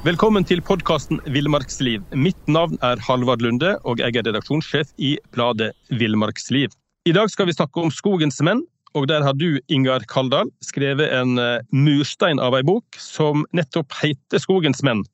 [0.00, 2.00] Velkommen til podkasten Villmarksliv.
[2.16, 6.72] Mitt navn er Halvard Lunde, og jeg er redaksjonssjef i bladet Villmarksliv.
[7.04, 8.62] I dag skal vi snakke om skogens menn,
[8.96, 13.92] og der har du, Ingar Kaldal, skrevet en eh, murstein av ei bok som nettopp
[14.00, 15.04] heter Skogens menn.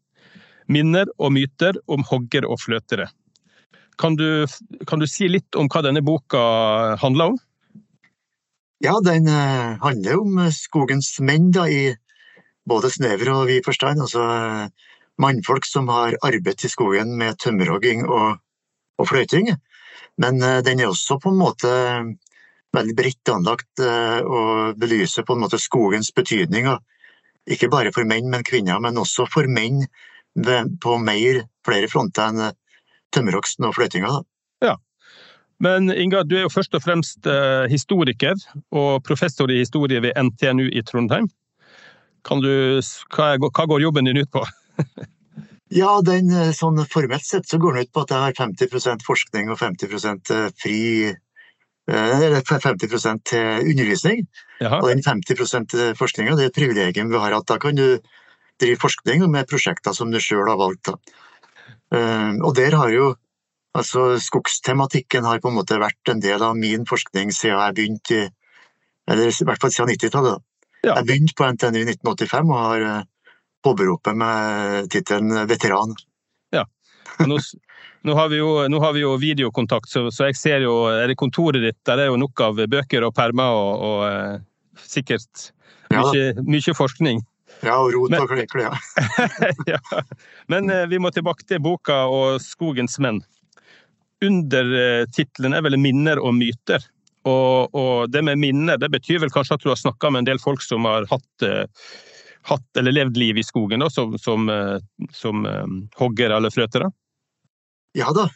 [0.71, 3.11] Minner og myter om hoggere og fløtere.
[3.98, 4.46] Kan du,
[4.87, 6.46] kan du si litt om hva denne boka
[7.03, 7.43] handler om?
[8.87, 11.96] Ja, den eh, handler om skogens menn da, i
[12.68, 14.02] både snever og vid forstand.
[14.02, 14.90] Altså eh,
[15.22, 18.40] mannfolk som har arbeidet i skogen med tømmerhogging og,
[18.98, 19.54] og fløyting.
[20.20, 21.70] Men uh, den er også på en måte
[22.76, 26.66] veldig bredt anlagt og belyser på en måte skogens betydning.
[27.46, 29.86] ikke bare for menn, men kvinner, men også for menn
[30.82, 32.53] på mer, flere fronter enn
[33.17, 34.11] tømmerhogsten og fløytinga.
[34.61, 34.75] Ja.
[35.56, 37.25] Men Inga, du er jo først og fremst
[37.72, 38.36] historiker
[38.69, 41.30] og professor i historie ved NTNU i Trondheim.
[42.27, 42.80] Du,
[43.14, 44.42] hva, hva, går jobben din ut på?
[45.81, 49.06] ja, den, eh, sånn Formelt sett så går den ut på at jeg har 50%
[49.06, 49.95] forskning og 50
[50.34, 54.25] eh, fri eh, eller 50 til undervisning.
[54.61, 54.81] Jaha.
[54.83, 57.36] Og den 50 forskninga det er et privilegium vi har.
[57.39, 58.01] at Da kan du
[58.58, 60.91] drive forskning med prosjekter som du sjøl har valgt.
[61.92, 63.12] Og der har jo
[63.77, 68.20] altså Skogstematikken har på en måte vært en del av min forskning siden jeg begynte,
[69.06, 70.42] eller i hvert fall siden 90-tallet.
[70.87, 70.95] Ja.
[71.01, 73.05] Jeg begynte på NTNU i 1985 og har eh,
[73.67, 75.97] påberopet meg tittelen veteran.
[76.55, 76.62] Ja,
[77.27, 77.41] nå,
[78.06, 81.19] nå, har jo, nå, har vi jo, videokontakt, så, så, jeg ser jo er det
[81.19, 85.48] kontoret ditt der er jo nok av bøker og permer og, og uh, sikkert
[85.91, 86.47] mye, ja.
[86.47, 87.25] mye, forskning.
[87.64, 88.69] Ja, og rot og klekle,
[89.73, 89.81] ja.
[90.53, 93.25] Men uh, vi må tilbake til boka og Skogens menn.
[94.23, 96.84] Undertittelen er vel 'Minner og myter'.
[97.27, 100.29] Og, og, det med minner, det betyr vel kanskje at du har snakka med en
[100.31, 101.65] del folk som har hatt, uh,
[102.51, 104.79] hatt eller levd liv i skogen, da, som, som, uh,
[105.15, 105.67] som uh,
[105.99, 106.93] hoggere eller fløtere?
[107.97, 108.29] Ja da.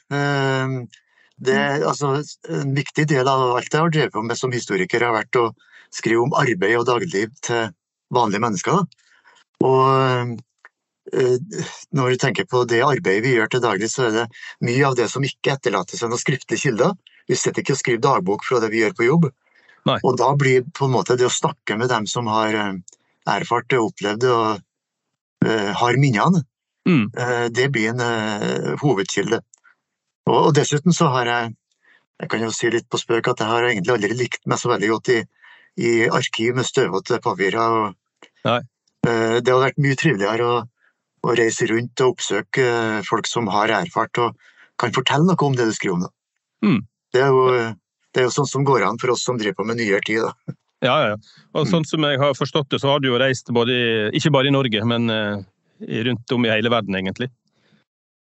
[1.40, 1.56] Det,
[1.88, 2.14] altså,
[2.52, 5.50] en viktig del av alt jeg har drevet på med som historiker, har vært å
[5.92, 7.68] skrive om arbeid og dagligliv til
[8.12, 8.80] vanlige mennesker.
[8.80, 9.68] Da.
[9.68, 10.38] Og
[11.96, 14.26] når du tenker på det arbeidet vi gjør til daglig, så er det
[14.64, 16.96] mye av det som ikke etterlater seg noen skriftlige kilder.
[17.30, 19.28] Vi sitter ikke og skriver dagbok fra det vi gjør på jobb.
[19.88, 19.98] Nei.
[20.04, 22.98] Og da blir på en måte det å snakke med dem som har eh,
[23.30, 24.60] erfart det, opplevd det og
[25.46, 26.42] uh, har minnene,
[26.88, 27.04] mm.
[27.16, 29.40] uh, det blir en uh, hovedkilde.
[30.28, 31.56] Og, og, dessuten så har jeg
[32.20, 34.68] jeg kan jo si litt på spøk at jeg har egentlig aldri likt meg så
[34.68, 35.20] veldig godt i,
[35.80, 37.94] i arkiv med støvete papirer.
[38.44, 40.58] det hadde vært mye triveligere å,
[41.24, 42.66] å, reise rundt og oppsøke
[43.08, 44.36] folk som har erfart og
[44.76, 46.12] kan fortelle noe om det du skriver om.
[46.60, 46.82] Mm.
[47.14, 47.74] Det er, jo,
[48.14, 50.22] det er jo sånn som går an for oss som driver på med nyere tid.
[50.26, 50.56] Da.
[50.80, 51.16] Ja, ja.
[51.58, 53.74] Og sånn som jeg har forstått det, så har du jo reist både,
[54.16, 55.42] ikke bare i Norge, men uh,
[56.08, 57.28] rundt om i hele verden, egentlig?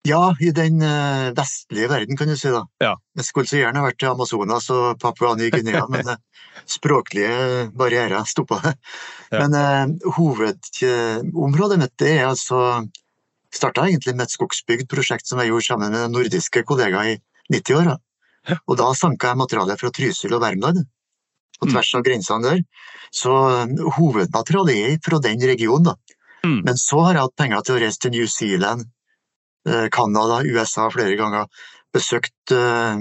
[0.08, 2.52] Ja, i den uh, vestlige verden, kan du si.
[2.52, 2.66] da.
[2.84, 2.96] Ja.
[3.20, 8.60] Jeg skulle så gjerne vært til Amazonas og Papua Ny-Guinea, men uh, språklige barrierer stoppa
[8.66, 8.76] det.
[9.32, 9.46] Ja.
[9.46, 12.82] Men hovedområdet mitt det er altså
[13.52, 17.20] starta egentlig med et skogsbygd prosjekt som jeg gjorde sammen med nordiske kollegaer i
[17.52, 17.98] 90-åra.
[18.68, 20.84] Og da sanka jeg materialet fra Trysil og Värmland,
[21.62, 21.74] på mm.
[21.74, 22.64] tvers av grensene der.
[23.14, 26.18] Så um, hovedmaterialet er fra den regionen, da.
[26.46, 26.62] Mm.
[26.66, 28.88] Men så har jeg hatt penger til å reise til New Zealand,
[29.70, 31.46] eh, Canada, USA flere ganger.
[31.94, 32.98] Besøkt uh,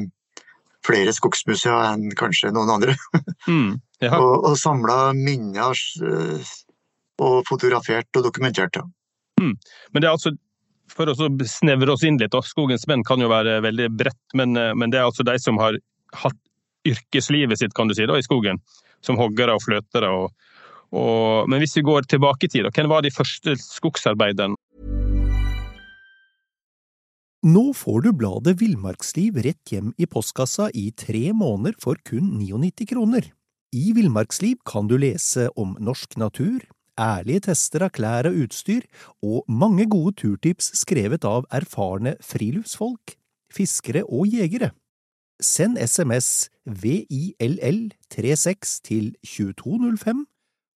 [0.84, 2.98] flere skogsmuseer enn kanskje noen andre.
[3.48, 3.78] Mm.
[4.04, 6.50] og og samla minner uh,
[7.24, 8.76] og fotografert og dokumentert.
[9.40, 9.54] Mm.
[9.56, 10.34] Men det er altså
[10.92, 11.14] for å
[11.48, 15.00] snevre oss inn litt, skogens menn kan jo være veldig bredt, men, eh, men, det
[15.00, 15.78] er altså de som har
[16.24, 16.38] hatt
[16.88, 18.60] yrkeslivet sitt kan du si, da, i skogen,
[19.04, 20.08] som hoggere og fløtere.
[20.10, 20.32] Og,
[20.96, 24.56] og, men hvis vi går tilbake i tid, hvem var de første skogsarbeiderne?
[27.40, 32.84] Nå får du bladet Villmarksliv rett hjem i postkassa i tre måneder for kun 99
[32.90, 33.30] kroner.
[33.72, 36.58] I Villmarksliv kan du lese om norsk natur,
[36.98, 38.82] ærlige tester av klær og utstyr,
[39.22, 43.16] og mange gode turtips skrevet av erfarne friluftsfolk,
[43.52, 44.70] fiskere og jegere.
[45.40, 50.26] Send SMS VILL36 til 2205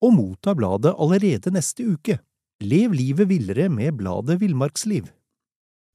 [0.04, 2.18] og motta bladet allerede neste uke.
[2.60, 5.04] Lev livet villere med bladet Villmarksliv.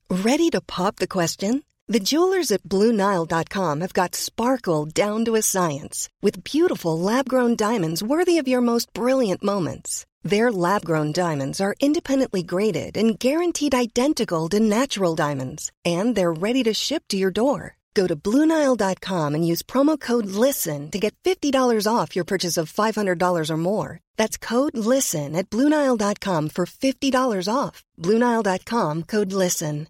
[0.10, 1.64] Ready to pop the question?
[1.88, 8.04] The jewelers at BlueNile.com have got sparkle down to a science with beautiful lab-grown diamonds
[8.04, 10.06] worthy of your most brilliant moments.
[10.24, 16.34] Their lab grown diamonds are independently graded and guaranteed identical to natural diamonds, and they're
[16.34, 17.78] ready to ship to your door.
[17.94, 22.72] Go to Bluenile.com and use promo code LISTEN to get $50 off your purchase of
[22.72, 24.00] $500 or more.
[24.18, 27.84] That's code LISTEN at Bluenile.com for $50 off.
[27.98, 29.88] Bluenile.com code LISTEN.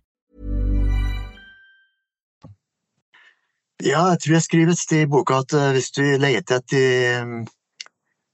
[3.81, 7.45] Ja, jeg tror jeg skriver et sted i boka at eh, hvis du leter etter,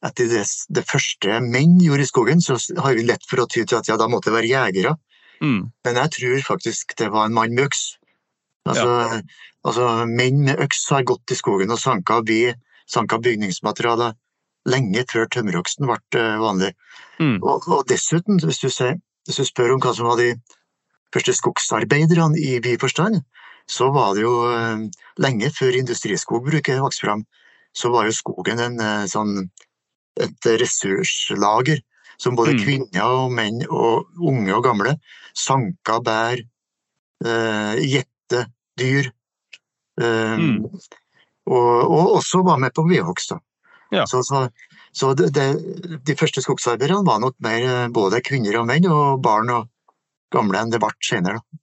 [0.06, 0.44] etter det,
[0.78, 3.90] det første menn gjorde i skogen, så har vi lett for å ty til at
[3.90, 4.96] ja, da måtte det være jegere.
[5.42, 5.62] Mm.
[5.86, 7.86] Men jeg tror faktisk det var en mann med øks.
[8.70, 9.22] Altså,
[9.66, 12.40] altså menn med øks har gått i skogen og sanka, by,
[12.90, 14.16] sanka bygningsmaterialer
[14.70, 16.72] lenge før tømmerhogsten ble eh, vanlig.
[17.20, 17.38] Mm.
[17.44, 18.98] Og, og dessuten, hvis du, ser,
[19.28, 20.32] hvis du spør om hva som var de
[21.14, 23.22] første skogsarbeiderne i vid forstand,
[23.70, 24.88] så var det jo eh,
[25.22, 27.26] lenge før industriskogbruket vokste fram,
[27.76, 29.50] så var jo skogen en eh, sånn
[30.22, 31.82] et ressurslager
[32.18, 32.64] som både Mm.
[32.64, 34.96] kvinner og menn og unge og gamle
[35.36, 36.40] sanka bær,
[37.26, 38.46] eh, gjette
[38.80, 39.12] dyr,
[40.00, 40.64] eh, Mm.
[41.48, 43.36] og, og også var med på vedhogst.
[43.92, 44.06] Ja.
[44.06, 44.50] Så, så,
[44.94, 49.22] så det, det, de første skogsarbeiderne var nok mer eh, både kvinner og menn, og
[49.22, 49.70] barn og
[50.32, 51.40] gamle enn det ble senere.
[51.44, 51.60] da.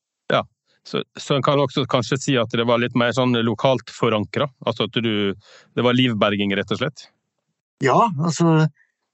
[0.84, 4.48] Så, så en kan også kanskje si at det var litt mer sånn lokalt forankra?
[4.66, 5.30] Altså at du
[5.74, 7.04] Det var livberging, rett og slett?
[7.82, 8.68] Ja, altså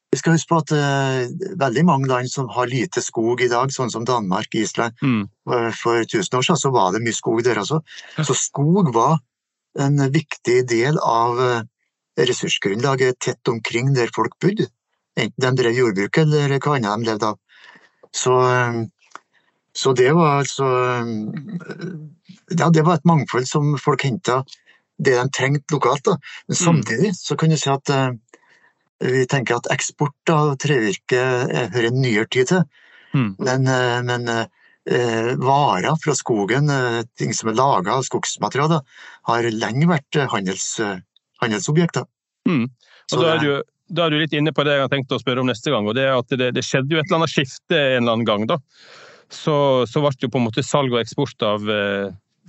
[0.09, 3.69] vi skal huske på at uh, veldig mange land som har lite skog i dag,
[3.73, 5.29] sånn som Danmark, Island, Mm.
[5.51, 7.83] uh, for 1000 år siden, så var det mye skog der også.
[8.17, 9.19] Så skog var
[9.79, 11.63] en viktig del av uh,
[12.19, 14.69] ressursgrunnlaget tett omkring der folk bodde.
[15.19, 17.39] Enten de drev jordbruk eller hva annet de levde av.
[18.15, 18.33] Så,
[19.77, 20.65] så det var altså
[22.57, 24.41] Ja, det var et mangfold som folk henta
[24.99, 26.05] det de trengte lokalt.
[26.07, 26.17] Da.
[26.49, 27.93] Men samtidig så kan du si at
[29.05, 32.65] vi tenker at eksport av trevirke eh, hører en nyere tid til.
[33.15, 33.31] Mm.
[33.39, 38.85] Men, eh, men eh, varer fra skogen, eh, ting som er laga av skogsmaterialer,
[39.31, 40.71] har lenge vært handels,
[41.43, 42.09] handelsobjekter.
[42.49, 42.69] Mm.
[43.13, 45.21] Og da er, du, da er du litt inne på det jeg har tenkt å
[45.21, 47.35] spørre om neste gang, og det er at det, det skjedde jo et eller annet
[47.35, 48.49] skifte en eller annen gang.
[48.51, 48.59] da.
[49.29, 52.09] Så, så ble jo på en måte salg og eksport av eh,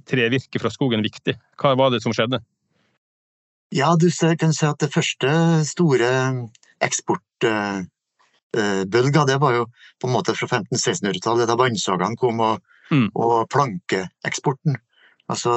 [0.10, 1.36] trevirke fra skogen viktig.
[1.60, 2.42] Hva var det som skjedde?
[3.76, 5.30] Ja, du kan si at det første
[5.68, 6.10] store
[6.82, 9.66] eksportbølga, det var jo
[10.02, 13.12] på en måte fra 1500-1600-tallet, da vannsagene kom og, Mm.
[13.14, 14.74] og plankeeksporten.
[15.30, 15.52] Altså,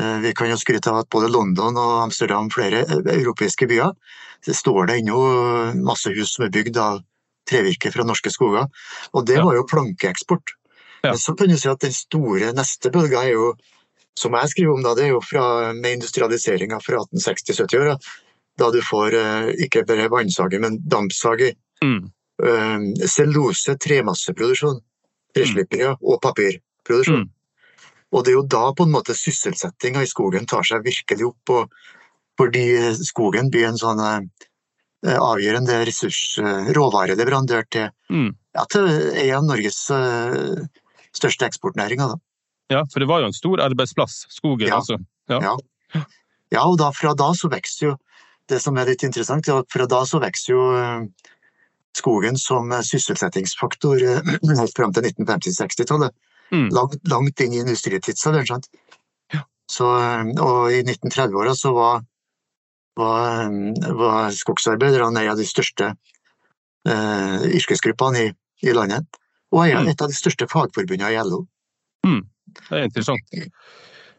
[0.00, 3.92] eh, vi kan jo skryte av at både London og Amsterdam, flere eh, europeiske byer,
[4.40, 5.18] så står det ennå
[5.84, 7.02] masse hus som er bygd av
[7.46, 8.64] trevirke fra norske skoger.
[9.12, 10.54] Og det var jo plankeeksport.
[11.04, 11.10] Ja.
[11.10, 13.52] Men så kan du si at den store neste bølga er jo
[14.16, 17.96] som jeg skriver om da, det er jo fra, med industrialiseringa fra 1860-70-åra.
[18.56, 21.52] Da du får eh, ikke bare vannsager, men dampsager.
[21.84, 22.08] Mm.
[22.40, 24.80] eh, cellulose, tremasseproduksjon,
[25.36, 25.98] mm.
[26.00, 27.26] og papirproduksjon.
[27.26, 27.82] Mm.
[28.16, 31.52] Og det er jo da på en måte sysselsettinga i skogen tar seg virkelig opp,
[31.52, 31.76] og,
[32.40, 36.38] fordi skogen blir en sånn eh, avgjørende ressurs,
[36.76, 38.30] råvareleverandør til, Mm.
[38.54, 39.80] ja, til en av Norges
[41.10, 42.14] største eksportnæringer.
[42.14, 42.20] Da.
[42.72, 44.68] Ja, for det var jo en stor arbeidsplass, skogen.
[44.68, 44.80] Ja.
[44.80, 44.98] altså.
[45.30, 45.40] Ja.
[45.42, 46.02] Ja.
[46.54, 47.96] Ja, og da, fra da så vokser jo
[48.46, 51.06] Det som er litt interessant, er at fra da så vokser jo eh,
[51.98, 54.28] skogen som eh, sysselsettingsfaktor eh,
[54.60, 56.14] helt fram til 1950-60-tallet.
[56.54, 56.68] Mm.
[56.70, 58.46] Langt, langt inn i industritidsalderen.
[58.46, 58.68] sant?
[59.34, 59.42] Ja.
[59.66, 59.88] Så,
[60.38, 62.04] og i 1930-åra så var,
[62.94, 63.50] var,
[63.98, 65.90] var skogsarbeiderne en av de største
[66.86, 68.32] eh, yrkesgruppene i,
[68.62, 69.10] i landet.
[69.50, 69.90] Og Mm.
[69.90, 71.42] et av de største fagforbundene i LO.
[72.68, 73.36] Det er interessant.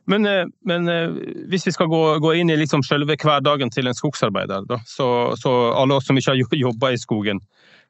[0.07, 1.09] Men, eh, men eh,
[1.51, 5.07] hvis vi skal gå, gå inn i liksom selve hverdagen til en skogsarbeider, da, så,
[5.35, 7.41] så alle oss som ikke har jobba i skogen,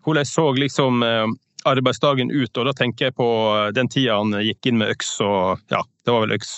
[0.06, 1.28] hvordan så liksom eh,
[1.70, 2.58] arbeidsdagen ut?
[2.58, 3.28] Og da tenker jeg på
[3.78, 6.56] den tida han gikk inn med øks og Ja, det var vel øks.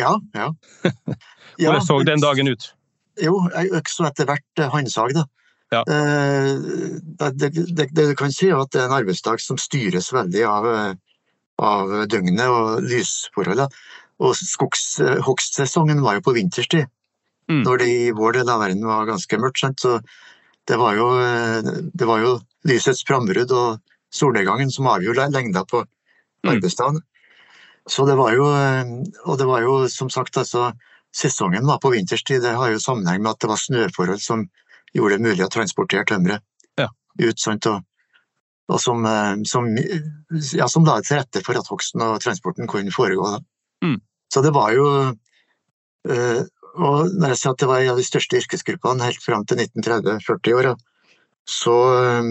[0.00, 0.48] Ja, ja.
[1.60, 2.70] Hvordan så den dagen ut?
[3.20, 3.34] Jo,
[3.76, 5.26] øks og etter hvert håndsag, da.
[5.74, 5.82] Ja.
[5.84, 10.70] Det, det, det, det kan si, at det er en arbeidsdag som styres veldig av,
[11.60, 13.68] av døgnet og lysforholdene.
[14.20, 16.86] Og skogshogstsesongen var jo på vinterstid,
[17.50, 17.64] Mm.
[17.64, 19.58] når det i vår del av verden var ganske mørkt.
[19.58, 19.80] Sant?
[19.80, 20.00] Så
[20.68, 21.08] det var, jo,
[21.94, 23.80] det var jo lysets frambrudd og
[24.12, 25.82] solnedgangen som avgjorde lengda på
[26.44, 26.54] Mm.
[26.54, 27.00] arbeidsdagen.
[27.88, 28.44] Så det var jo,
[29.26, 30.72] og det var jo som sagt altså,
[31.12, 34.48] Sesongen var på vinterstid, det har jo sammenheng med at det var snøforhold som
[34.94, 36.40] gjorde det mulig å transportere tømmeret
[36.78, 36.86] Ja.
[37.18, 37.36] ut.
[37.40, 37.66] Sant?
[37.66, 37.82] Og,
[38.70, 39.66] og som, eh, som,
[40.54, 43.34] ja, som la til rette for at hogsten og transporten kunne foregå.
[43.84, 43.98] Mm.
[44.30, 44.86] Så det var jo
[46.08, 49.42] eh, Og når jeg sier at det var en av de største yrkesgruppene helt fram
[49.44, 50.76] til 1930-40-åra,
[51.50, 52.28] så, eh,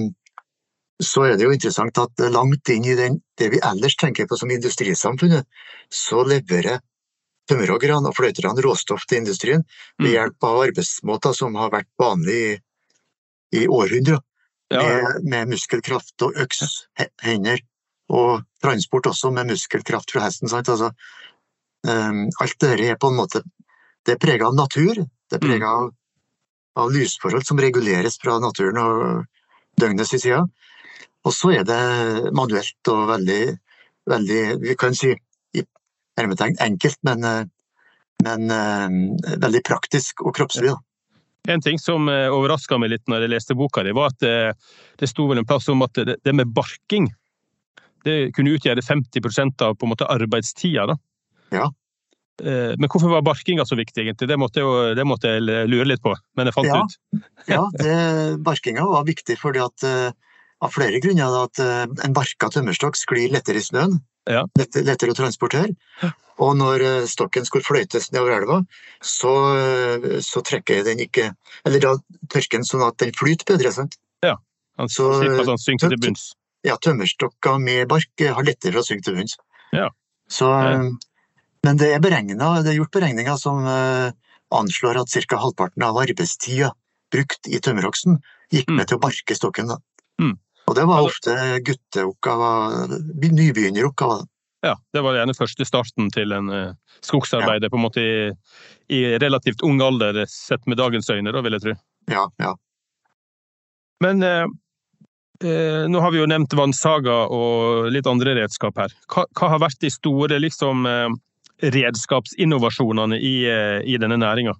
[1.03, 4.39] så er det jo interessant at langt inn i den, det vi ellers tenker på
[4.39, 5.43] som industrisamfunnet,
[5.91, 6.79] så leverer
[7.49, 9.65] tømmerhoggerne og fløyterne råstoff til industrien
[9.99, 10.13] ved Mm.
[10.13, 12.57] hjelp av arbeidsmåter som har vært vanlig i,
[13.59, 14.21] i århundrer.
[14.69, 14.83] Ja.
[14.85, 16.59] Med, med muskelkraft og øks,
[17.25, 17.61] hender,
[18.09, 20.49] og transport også med muskelkraft fra hesten.
[20.53, 20.91] Altså,
[21.89, 23.43] um, alt dette er på en måte
[24.05, 25.89] Det er prega av natur, det er prega av,
[26.79, 29.25] av lysforhold som reguleres fra naturen og
[29.77, 30.39] døgnets side.
[31.27, 33.41] Og så er det manuelt og veldig,
[34.09, 35.65] veldig vi kan si i
[36.17, 37.43] hermetegn enkelt, men, eh,
[38.23, 39.01] men um,
[39.43, 40.71] veldig praktisk og kroppslig.
[40.71, 40.79] Da.
[41.49, 44.35] En ting som overraska meg litt når jeg leste boka di, var at det,
[45.01, 47.07] det sto vel en plass om at det, det med barking
[48.05, 50.85] det kunne utgjøre 50 av på en måte arbeidstida.
[50.87, 50.95] da.
[51.51, 51.65] Ja.
[52.43, 54.27] Eh, Men hvorfor var barkinga så viktig, egentlig?
[54.29, 56.83] Det måtte, jeg jo, det måtte jeg lure litt på, men jeg fant Ja.
[56.83, 57.23] ut.
[57.47, 57.97] Ja, det,
[58.43, 60.11] barkinga var viktig fordi at, eh,
[60.61, 61.35] av flere grunner.
[61.45, 63.99] At eh, en barka tømmerstokk sklir lettere i snøen.
[64.29, 64.43] Ja.
[64.59, 65.73] Lett, lettere å transportere.
[66.39, 68.57] Og når eh, stokken skulle fløytes nedover elva,
[69.03, 71.31] så, eh, så trekker den ikke
[71.65, 71.93] Eller da
[72.31, 73.71] tørker den sånn at den flyter bedre.
[73.75, 73.97] sant?
[74.23, 74.35] Ja.
[74.79, 76.29] Han Så, slipper at han synker til bunns.
[76.63, 79.37] Ja, tømmerstokker med bark har lettere for å synke til bunns.
[79.75, 79.89] Ja.
[80.29, 80.47] Så,
[81.63, 83.63] men det er, beregnet, det er gjort beregninger som
[84.55, 85.37] anslår at ca.
[85.41, 86.71] halvparten av arbeidstida
[87.11, 88.19] brukt i tømmerhogsten
[88.53, 88.75] gikk Mm.
[88.77, 89.67] med til å barke stokken.
[89.67, 89.77] Da.
[90.21, 90.37] Mm.
[90.69, 91.33] Og det var ofte
[91.65, 92.93] gutteoppgaver,
[93.25, 94.27] nybegynneroppgaver.
[94.61, 96.51] Ja, det var gjerne første starten til en
[97.01, 97.71] skogsarbeider, ja.
[97.71, 98.15] på en måte i,
[98.91, 101.75] i relativt ung alder, sett med dagens øyne, da, vil jeg tro.
[102.11, 102.53] Ja, ja.
[104.03, 104.45] Men eh,
[105.43, 108.95] eh, nå har vi jo nevnt vannsaga og litt andre redskap her.
[109.11, 111.09] Hva, hva har vært de store liksom, eh,
[111.75, 114.55] redskapsinnovasjonene i, eh, i denne næringa?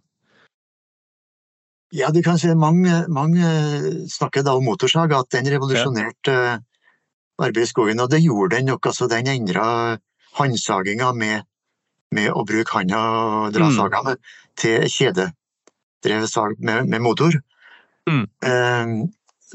[1.91, 3.49] Ja, du kan si mange, mange
[4.11, 6.57] snakker da om motorsag, at den revolusjonerte eh,
[7.39, 8.01] arbeidet i skogen.
[8.03, 8.85] Og det gjorde den nok.
[8.91, 9.97] altså Den endra
[10.37, 11.47] håndsaginga med,
[12.13, 13.75] med å bruke handa og dra Mm.
[13.75, 14.17] saga med,
[14.55, 17.33] til kjededrevet sag med, med motor.
[18.09, 18.25] Mm.
[18.43, 18.85] Eh,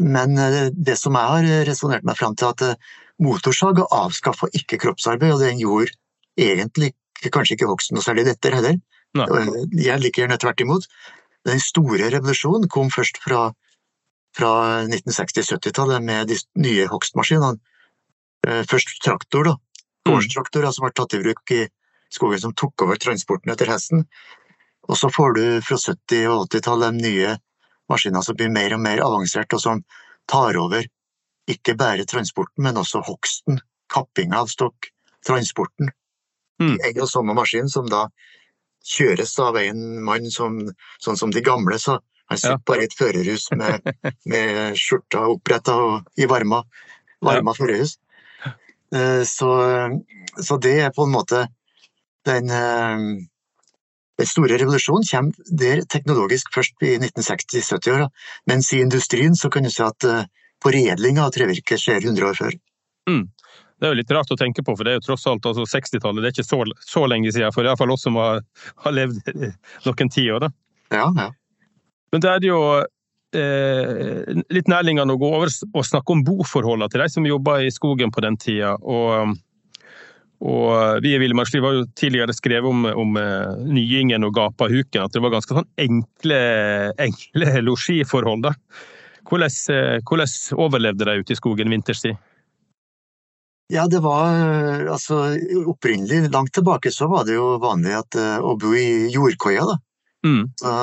[0.00, 2.74] men eh, det som jeg har resonnert meg fram til, at eh,
[3.22, 5.94] motorsaga avskaffa ikke kroppsarbeid, og den gjorde
[6.34, 6.94] egentlig
[7.30, 8.80] kanskje ikke hogsten noe særlig dette heller.
[9.14, 9.26] Nei.
[9.78, 10.88] Jeg liker gjerne tvert imot.
[11.44, 13.46] Den store revolusjonen kom først fra,
[14.36, 14.52] fra
[14.86, 17.60] 1960-70-tallet med de nye hogstmaskinene.
[18.48, 19.56] Eh, Først traktor, da.
[20.04, 20.12] Mm.
[20.12, 21.62] Gårdstraktorer som ble tatt i bruk i
[22.12, 24.06] skogen, som tok over transporten etter hesten.
[24.88, 27.36] Og så får du fra 70- og 80-tallet nye
[27.88, 29.84] maskiner som blir mer og mer avansert, og som
[30.30, 30.84] tar over
[31.50, 33.60] ikke bare transporten, men også hogsten,
[33.92, 34.88] kappinga av stokk,
[35.26, 35.90] transporten.
[36.62, 36.76] Mm.
[36.78, 38.06] En og samme maskin som da
[38.84, 40.58] kjøres av en mann som,
[41.02, 41.98] sånn som de gamle, sa.
[42.30, 42.62] han sitter Ja.
[42.66, 43.80] bare i et førerhus med,
[44.32, 46.62] med skjorta oppretta og i varma,
[47.22, 47.98] varma førerhus.
[48.94, 49.50] Eh, Så,
[50.40, 51.46] så det er på en måte
[52.24, 53.26] den, eh,
[54.18, 58.08] den store revolusjonen kommer der teknologisk først i 1960-70-åra,
[58.46, 60.24] mens i industrien så kan du si at eh,
[60.64, 62.54] foredlinga av trevirke skjer 100 år før.
[63.84, 65.66] Det er jo litt rart å tenke på, for det er jo tross alt altså
[65.68, 66.22] 60-tallet.
[66.24, 68.40] Det er ikke så, så lenge siden, for iallfall oss som har,
[68.80, 69.28] har levd
[69.84, 70.46] noen tiår.
[70.94, 71.26] Ja, ja.
[72.14, 77.04] Men det er jo eh, litt nærliggende å gå over og snakke om boforholdene til
[77.04, 78.72] de som jobba i skogen på den tida.
[78.80, 79.36] Og,
[80.48, 85.12] og vi i Villmarksliv har jo tidligere skrevet om, om eh, Nyingen og Gapahuken, at
[85.12, 86.44] det var ganske sånn enkle,
[87.04, 88.54] enkle losjiforhold.
[89.28, 92.16] Hvordan, eh, hvordan overlevde de ute i skogen vinterstid?
[93.74, 95.16] Ja, det var eh, altså
[95.66, 99.78] opprinnelig, langt tilbake så var det jo vanlig at, eh, å bo i jordkoia, da.
[100.26, 100.44] Mm.
[100.60, 100.74] Så,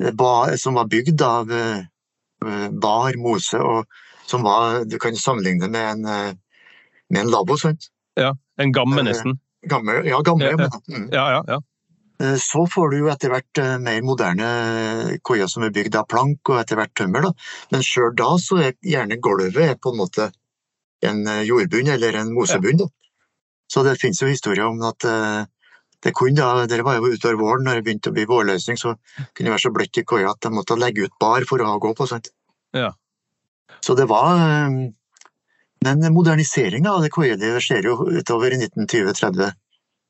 [0.00, 1.52] eh, ba, som var bygd av
[2.82, 3.86] bar, mose, og
[4.28, 6.34] som var Du kan sammenligne det med en,
[7.08, 7.88] med en labo, sant?
[8.60, 9.38] En gamme, nesten.
[9.70, 10.50] Gamme, ja, gamme.
[10.50, 10.80] Ja, ja.
[10.90, 11.08] mm.
[11.14, 12.36] Ja, ja, ja.
[12.40, 14.50] Så får du jo etter hvert mer moderne
[15.24, 17.32] koier som er bygd av plank og etter hvert tømmer, da.
[17.72, 20.28] Men sjøl da så er gjerne gulvet på en måte
[21.04, 22.80] en eh, jordbunn eller en mosebunn.
[22.80, 22.88] Ja.
[23.72, 25.42] Så det finnes jo historier om at eh,
[26.04, 28.94] det kunne da, Dere var jo utover våren når det begynte å bli vårløsning, så
[29.16, 31.70] kunne det være så bløtt i koia at de måtte legge ut bar for å
[31.70, 32.06] ha å gå på.
[32.06, 32.30] sant?
[32.76, 32.92] Ja.
[33.80, 34.92] Så det var eh,
[35.86, 39.52] Men moderniseringa av det koielivet skjer jo utover i 1920-30,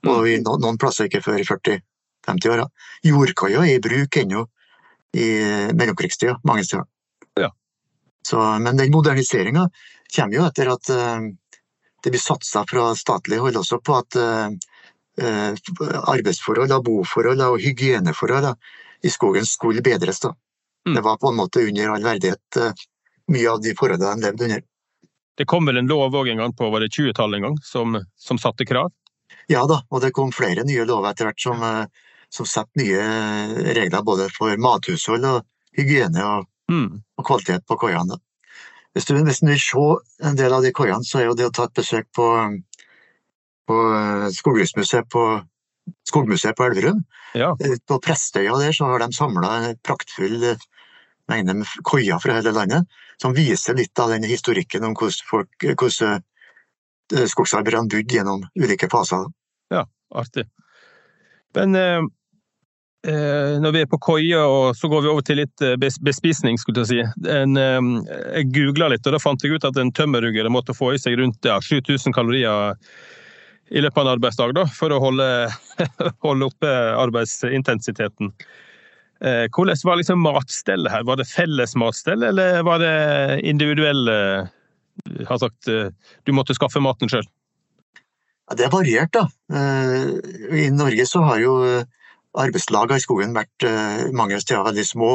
[0.09, 2.65] og i noen plasser ikke før i 40-50-åra.
[3.05, 4.47] Jordkoia er i bruk ennå
[5.17, 5.27] i
[5.77, 6.87] mellomkrigstida, mange steder.
[7.37, 7.51] Ja.
[8.25, 9.67] Så, men den moderniseringa
[10.15, 11.29] kommer jo etter at eh,
[12.05, 14.49] det blir satsa fra statlig hold også på at eh,
[15.23, 15.59] eh,
[16.13, 18.53] arbeidsforhold, boforhold og hygieneforhold
[19.03, 20.23] i skogen skulle bedres.
[20.25, 20.95] Mm.
[20.95, 22.61] Det var på en måte under all verdighet
[23.33, 24.65] mye av de forholdene de levde under.
[25.37, 27.99] Det kom vel en lov òg en gang på var det 20-tallet en gang, som,
[28.17, 28.93] som satte krav?
[29.51, 31.61] Ja da, og det kom flere nye lover etter hvert som,
[32.33, 35.43] som setter nye regler både for mathushold og
[35.77, 37.03] hygiene og, Mm.
[37.19, 38.17] og kvalitet på koiene.
[38.97, 39.83] Hvis du, hvis du vil se
[40.25, 42.27] en del av de koiene, så er jo det å ta et besøk på,
[43.69, 45.25] på eh, Skoghusmuseet på
[46.09, 47.03] Skogmuseet på Elverum.
[47.37, 47.51] Ja.
[47.61, 50.65] Eh, På Prestøya der så har de samla en praktfull eh,
[51.29, 52.89] mengde med koier fra hele landet,
[53.21, 56.25] som viser litt av den historikken om hvordan, folk, hvordan
[57.29, 59.29] skogsarbeiderne bodde gjennom ulike faser.
[59.75, 59.85] Ja,
[60.17, 60.47] Artig.
[61.57, 62.01] Men eh,
[63.07, 64.39] når vi er på koie,
[64.75, 67.29] så går vi over til litt eh, bespisning, skulle jeg si.
[67.31, 67.91] En, eh,
[68.41, 71.19] jeg googla litt, og da fant jeg ut at en tømmerrugger måtte få i seg
[71.21, 72.75] rundt ja, 7000 kalorier
[73.71, 75.29] i løpet av en arbeidsdag da, for å holde,
[76.27, 78.33] holde oppe arbeidsintensiteten.
[79.25, 81.07] Eh, hvordan var liksom matstellet her?
[81.07, 82.97] Var det felles matstell, eller var det
[83.47, 84.19] individuelle
[85.29, 85.89] har sagt eh,
[86.25, 87.27] du måtte skaffe maten sjøl?
[88.47, 89.27] Ja, det er variert, da.
[89.51, 91.89] Eh, I Norge så har jo eh,
[92.37, 95.11] arbeidslagene i skogen vært eh, mange steder veldig små.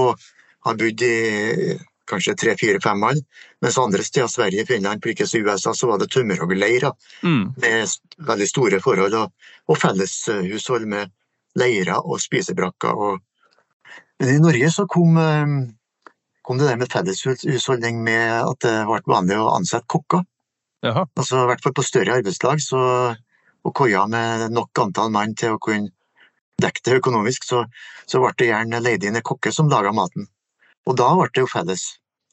[0.66, 1.78] Har bodd i
[2.12, 3.20] kanskje tre, fire, fem mann.
[3.64, 6.92] Mens andre steder, Sverige, Finland, på ikke USA, så var det tømmerhoggerleirer
[7.24, 7.54] Mm.
[7.58, 7.88] med
[8.18, 9.14] veldig store forhold.
[9.14, 9.32] Og,
[9.68, 11.12] og felleshushold med
[11.56, 12.92] leirer og spisebrakker.
[12.92, 13.20] Og...
[14.20, 15.48] Men i Norge så kom, eh,
[16.44, 20.26] kom det der med felleshusholdning med at det ble vanlig å ansette kokker.
[20.84, 21.06] Jaha.
[21.16, 23.16] Altså, I hvert fall på større arbeidslag, så,
[23.64, 25.94] og koier med nok antall mann til å kunne
[26.64, 27.64] dekke det økonomisk, så,
[28.10, 30.28] så ble det gjerne leid inn en kokke som laga maten.
[30.88, 31.84] Og da ble det jo felles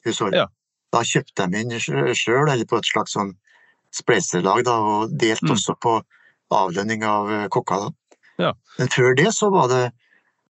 [0.07, 0.37] hushold.
[0.37, 0.47] Ja.
[0.93, 3.35] Da kjøpte de inn sjøl, eller på et slags sånn
[3.93, 5.55] spleiselag, da, og delte Mm.
[5.55, 6.01] også på
[6.51, 7.49] avlønning av kokka.
[7.77, 7.93] kokker.
[8.39, 8.53] Ja.
[8.77, 9.91] Men før det så var det,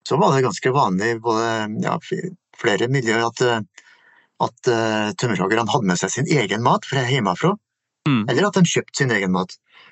[0.06, 1.98] så var det ganske vanlig i både ja,
[2.58, 3.60] flere miljøer at, eh,
[4.40, 7.56] at uh, tømmerhoggerne hadde med seg sin egen mat fra hjemmefra
[8.08, 8.24] Mm.
[8.30, 9.50] eller at de kjøpte sin egen mat.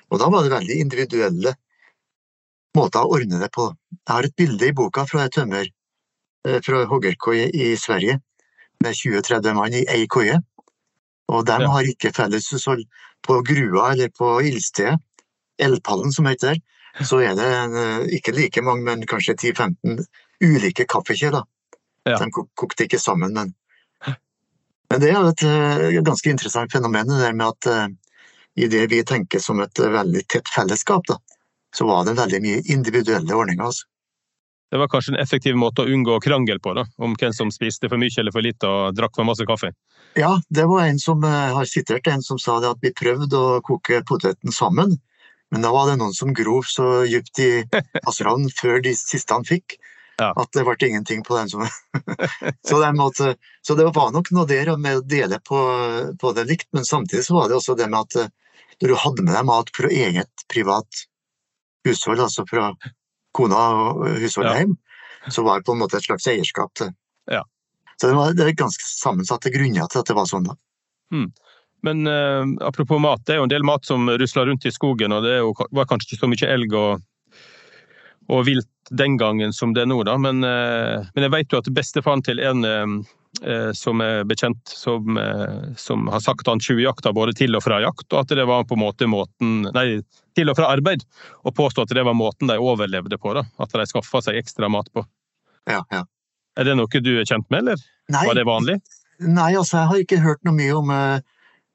[0.09, 1.51] Og da var det veldig individuelle
[2.77, 3.67] måter å ordne det på.
[3.97, 5.67] Jeg har et bilde i boka fra ei tømmer,
[6.47, 8.19] eh, fra hoggerkoie i Sverige,
[8.83, 10.37] med 20-30 mann i ei koie.
[11.29, 11.67] Og de Ja.
[11.67, 12.85] har ikke felleshushold
[13.23, 14.99] på Grua eller på ildstedet.
[15.59, 16.61] Eldpallen som heter der.
[17.03, 20.05] Så er det en, eh, ikke like mange, men kanskje 10-15
[20.41, 21.43] ulike kaffekjeler.
[22.05, 22.17] Ja.
[22.17, 23.53] De kokte ikke sammen, men
[24.89, 27.91] men det er jo et eh, ganske interessant fenomen, det der med at
[28.55, 31.17] i det vi tenker som et veldig tett fellesskap, da,
[31.77, 33.69] så var det veldig mye individuelle ordninger.
[33.69, 33.85] Altså.
[34.71, 37.87] Det var kanskje en effektiv måte å unngå krangel på, da, om hvem som spiste
[37.87, 39.71] for mye eller for lite og drakk for masse kaffe.
[40.19, 43.37] Ja, det var en som eh, har sitert en som sa det at vi prøvde
[43.37, 44.97] å koke poteten sammen,
[45.53, 47.51] men da var det noen som grov så dypt i
[48.07, 49.77] kasseronen før de siste han fikk,
[50.17, 50.31] Ja.
[50.33, 51.61] at det ble ingenting på den som
[52.67, 55.59] så, det måtte, så det var nok noe der med å dele på,
[56.17, 58.31] på det likt, men samtidig så var det også det med at eh,
[58.81, 61.05] du hadde med deg mat for eget privat
[61.87, 62.71] hushold, altså fra
[63.37, 64.61] kona og husholdet Ja.
[64.63, 64.77] hjem,
[65.33, 66.93] så var det på en måte et slags eierskap til
[67.31, 67.43] Ja.
[67.97, 70.45] Så det var det ganske sammensatte grunner til at det var sånn.
[70.45, 70.55] da.
[71.83, 75.13] Men eh, apropos mat, det er jo en del mat som rusler rundt i skogen,
[75.13, 77.01] og det jo, var kanskje ikke så mye elg og,
[78.29, 80.17] og vilt den gangen som det er nå, da.
[80.17, 82.85] Men, eh, men jeg vet jo at bestefaren til en eh,
[83.77, 88.07] som er bekjent, som, eh, som har sagt han tjuvjakta både til og fra jakt,
[88.13, 90.01] og at det var på en måte måten Nei,
[90.37, 91.05] til og fra arbeid,
[91.45, 93.45] og påstå at det var måten de overlevde på, da.
[93.61, 95.05] At de skaffa seg ekstra mat på.
[95.69, 96.05] Ja, ja.
[96.57, 97.83] Er det noe du er kjent med, eller?
[98.09, 98.79] Nei, Var det vanlig?
[99.17, 101.21] nei, altså jeg har ikke hørt noe mye om eh,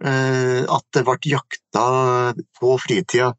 [0.06, 1.86] eh, at det ble jakta
[2.58, 3.32] på fritida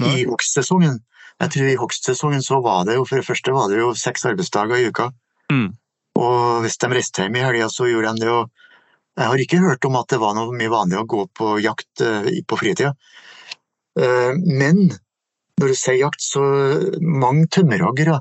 [0.00, 1.00] i hogstsesongen.
[1.40, 4.26] Jeg tror i hogstsesongen så var det jo for det første var det jo seks
[4.28, 5.10] arbeidsdager i uka.
[5.52, 5.72] Mm.
[6.18, 8.40] Og hvis de reiste hjem i helga, så gjorde de det jo
[9.18, 12.00] Jeg har ikke hørt om at det var noe mye vanlig å gå på jakt
[12.04, 12.94] eh, på fritida.
[13.98, 14.86] Eh, men
[15.60, 16.40] når du sier jakt, så
[17.02, 18.20] mange tømmerhoggere,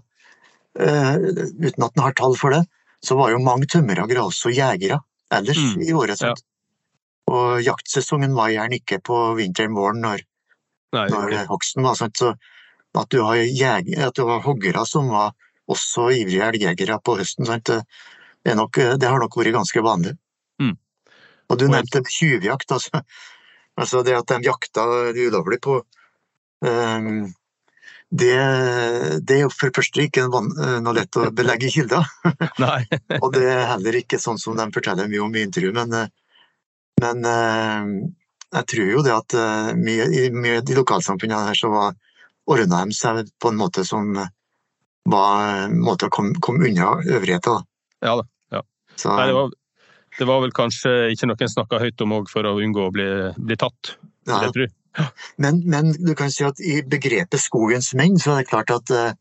[0.81, 1.13] eh,
[1.61, 2.65] uten at en har tall for det,
[3.05, 4.99] så var jo mange tømmerhoggere også jegere
[5.31, 6.21] ellers Mm, i året.
[6.25, 6.33] Ja.
[7.29, 10.25] Og jaktsesongen var gjerne ikke på vinteren-våren når,
[10.97, 11.95] Nei, når hogsten var.
[11.95, 12.17] Sant?
[12.17, 12.33] Så
[12.97, 15.35] at du har, jeg, at du har hoggere som var
[15.69, 17.47] også ivrige elgjegere på høsten?
[17.47, 17.79] Det,
[18.57, 20.15] nok, det har nok vært ganske vanlig.
[20.61, 20.75] Mm.
[21.49, 22.71] Og du nevnte tjuvjakt.
[22.75, 23.03] Altså,
[23.79, 25.79] altså det at de jakta ulovlig på
[26.65, 27.27] um,
[28.09, 28.37] det,
[29.21, 32.07] det er jo for det første ikke eh, noe lett å belegge kilder.
[33.23, 36.09] Og det er heller ikke sånn som de forteller mye om i intervju, men, eh,
[37.03, 37.29] men
[38.49, 39.35] jeg tror jo det at
[39.77, 41.93] mye, i mye de lokalsamfunnene her så var
[42.49, 44.09] ordna de seg på en måte som
[45.09, 47.65] var en måte å komme, kom unna øvrigheten.
[48.03, 48.25] Ja da.
[48.55, 48.63] Ja.
[48.95, 49.53] Så, Nei, det var,
[50.19, 52.93] det var vel kanskje ikke noe en snakka høyt om òg for å unngå å
[52.95, 53.95] bli, bli tatt,
[54.27, 54.43] Ja.
[54.43, 54.73] Det tror jeg.
[55.37, 58.91] Men, men, du kan si at i begrepet skogens menn, så er det klart at,
[58.91, 59.13] eh,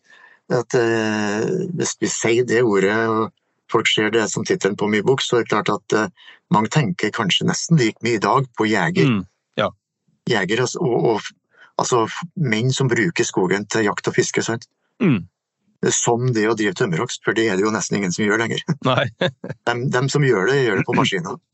[0.58, 1.44] at uh,
[1.76, 3.30] hvis vi sier det ordet, og
[3.72, 6.72] folk ser det som tittelen på min bok, så er det klart at uh, mange
[6.74, 9.12] tenker kanskje nesten like mye i dag på jeger.
[9.12, 9.22] Mm,
[9.60, 9.68] ja.
[10.28, 14.44] Jeger altså, og, og, altså menn som bruker skogen til jakt og fiske.
[14.44, 14.66] sant?
[15.04, 15.28] Mm.
[15.94, 18.64] Som det å drive tømmerhogst, for det er det jo nesten ingen som gjør lenger.
[18.88, 19.04] Nei.
[19.68, 21.38] dem, dem, som gjør det, gjør det på maskiner.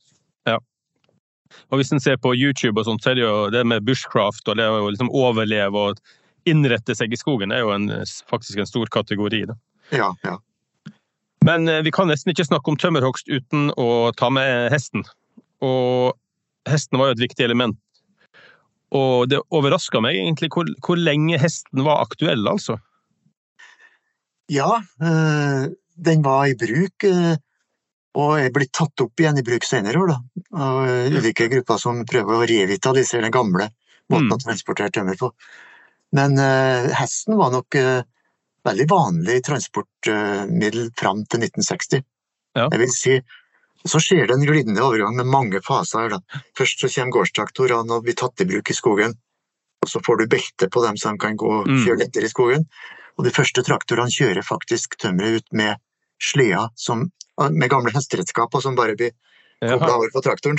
[1.71, 4.49] Og hvis en ser på YouTube og sånt, så er det jo det med bushcraft
[4.51, 6.01] og det å liksom overleve og
[6.51, 7.87] innrette seg i skogen, det er jo en,
[8.31, 9.45] faktisk en stor kategori.
[9.49, 9.57] Da.
[9.95, 10.37] Ja, ja.
[11.45, 15.05] Men eh, vi kan nesten ikke snakke om tømmerhogst uten å ta med hesten.
[15.65, 16.15] Og
[16.69, 17.79] hesten var jo et viktig element.
[18.95, 22.79] Og det overraska meg egentlig hvor, hvor, lenge hesten var aktuell, altså.
[24.53, 27.07] Ja, øh, den var i bruk.
[27.09, 27.37] Øh,
[28.15, 30.19] og er blitt tatt opp igjen i bruk senere år, da.
[30.65, 33.67] Av ulike grupper som prøver å revitalisere den gamle
[34.13, 34.37] måten mm.
[34.37, 35.33] å transportere tømmer på.
[36.15, 38.05] Men uh, hesten var nok uh,
[38.69, 42.05] veldig vanlig transportmiddel fram til 1960.
[42.55, 42.69] Ja.
[42.69, 43.17] Jeg vil si,
[43.85, 46.15] så skjer det en glidende overgang med mange faser.
[46.15, 46.43] Da.
[46.57, 49.17] Først så kommer gårdstraktorene og blir tatt i bruk i skogen.
[49.85, 51.83] Og så får du belte på dem så de kan gå og mm.
[51.85, 52.69] kjøre lettere i skogen.
[53.19, 55.81] Og de første traktorene kjører faktisk tømmeret ut med
[56.23, 56.69] sleda
[57.51, 59.15] med gamle hesteredskaper som bare blir
[59.61, 60.59] kobla over på traktoren.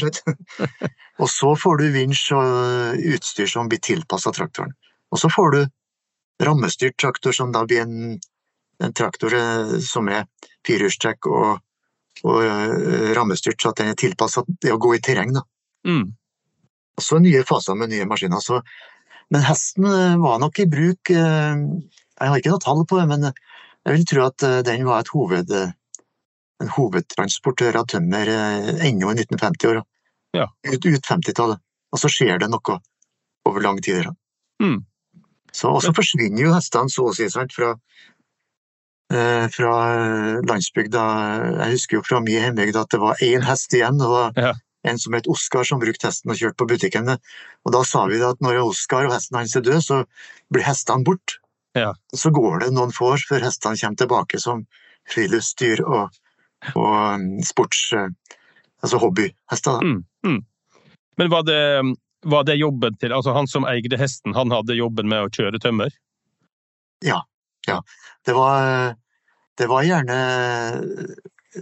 [1.22, 4.74] og så får du vinsj og utstyr som blir tilpassa traktoren.
[5.12, 5.62] Og så får du
[6.44, 8.18] rammestyrt traktor, som da blir en,
[8.84, 10.26] en traktor eh, som er
[10.68, 11.62] firehjulstrekk og,
[12.26, 15.36] og uh, rammestyrt, så at den er tilpassa det å gå i terreng.
[15.36, 15.46] Da.
[15.88, 16.10] Mm.
[16.96, 18.44] Og så nye faser med nye maskiner.
[18.44, 18.60] Så,
[19.32, 21.56] men hesten eh, var nok i bruk uh,
[22.20, 25.12] Jeg har ikke noe tall på det, men jeg vil tro at den var et
[25.12, 25.52] hoved
[26.64, 29.84] en hovedtransportør av tømmer eh, ennå i 1950-åra.
[30.36, 30.50] Ja.
[30.68, 31.62] Ut, ut 50-tallet.
[31.94, 32.80] Og så skjer det noe
[33.48, 34.10] over lang tid.
[34.64, 34.84] Mm.
[35.70, 37.74] og så forsvinner jo hestene så å si sant, fra,
[39.14, 39.74] eh, fra
[40.48, 41.06] landsbygda.
[41.62, 44.02] Jeg husker jo fra min hjembygd at det var én hest igjen.
[44.02, 44.54] og ja.
[44.86, 47.08] En som het Oskar som brukte hesten og kjørte på butikken.
[47.10, 50.04] Og da sa vi at når Oskar og hesten hans er død, så
[50.54, 51.40] blir hestene borte.
[51.76, 51.92] Ja.
[52.16, 54.64] Så går det noen få år før hestene kommer tilbake som
[55.12, 56.14] friluftsdyr og
[56.74, 57.92] og um, sports...
[57.94, 58.10] Eh,
[58.84, 59.82] altså hobbyhester.
[59.82, 60.42] Mm, mm.
[61.18, 61.62] Men var det,
[62.26, 65.62] var det, jobben til Altså han som eide hesten, han hadde jobben med å kjøre
[65.64, 65.94] tømmer?
[67.06, 67.24] Ja.
[67.66, 67.80] ja.
[68.26, 68.94] Det var,
[69.58, 70.20] det var gjerne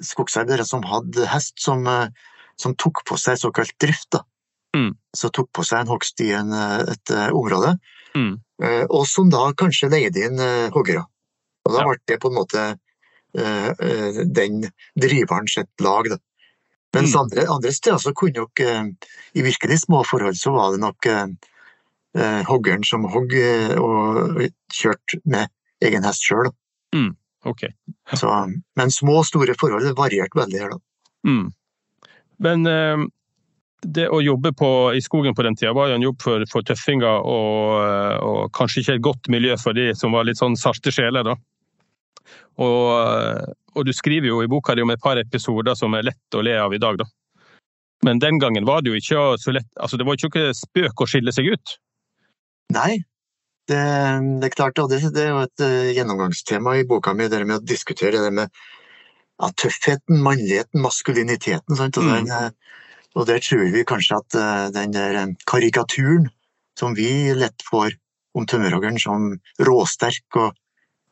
[0.03, 2.11] skogseiere som hadde hest, som, eh,
[2.59, 4.09] som tok på seg såkalt drift.
[4.17, 4.23] da.
[4.75, 4.93] Mm.
[5.15, 7.77] Så tok på seg en hogst i en, et område,
[8.15, 8.33] mm.
[8.89, 10.41] og som da kanskje leide inn
[10.73, 11.03] hoggere.
[11.63, 12.63] Og da ble det på en måte
[13.37, 14.69] Eh, eh, den
[15.01, 16.09] driveren sitt lag.
[16.09, 16.17] Da.
[16.93, 17.21] Mens mm.
[17.21, 18.85] andre, andre, steder så kunne nok eh,
[19.33, 23.33] i virkelig små forhold så var det nok eh, hoggeren som hogg
[23.81, 25.49] og kjørte med
[25.81, 26.51] egen hest sjøl.
[26.93, 27.15] Mm.
[27.43, 27.73] Okay.
[28.79, 30.77] men små og store forhold varierte veldig her, da.
[31.27, 31.49] Mm.
[32.45, 33.07] Men eh,
[33.85, 36.65] det å jobbe på, i skogen på den tida var jo en jobb for, for
[36.67, 40.93] tøffinger, og, og, kanskje ikke et godt miljø for de som var litt sånn sarte
[40.93, 41.35] sjeler, da.
[42.63, 46.37] Og, og, du skriver jo i boka di om et par episoder som er lett
[46.37, 47.07] å le av i dag, da.
[48.03, 51.03] Men den gangen var det jo ikke så lett Altså, det var jo ikke spøk
[51.05, 51.75] å skille seg ut?
[52.75, 52.97] Nei,
[53.71, 53.79] det,
[54.41, 57.43] det er klart, og det, det, er jo et uh, gjennomgangstema i boka mi, det
[57.45, 61.77] med å diskutere det med ja, tøffheten, mannligheten, maskuliniteten.
[61.79, 61.99] Sant?
[61.99, 62.13] Og, mm.
[62.17, 62.73] den, uh,
[63.13, 66.29] og der tror vi kanskje at uh, den der karikaturen
[66.79, 67.93] som vi lett får
[68.33, 70.55] om tømmerhoggeren som råsterk og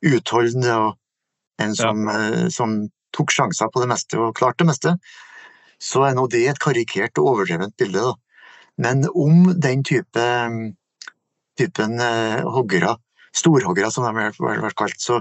[0.01, 0.97] utholdende og
[1.61, 2.17] en som, ja.
[2.17, 4.91] Eh, som, tok sjanser på det meste og klarte det meste,
[5.83, 8.05] så er nå det et karikert og overdrevent bilde.
[8.05, 8.13] Da.
[8.79, 10.27] Men om den type,
[11.59, 12.93] typen eh, hoggere,
[13.35, 15.19] storhoggere som de har vært kalt, så,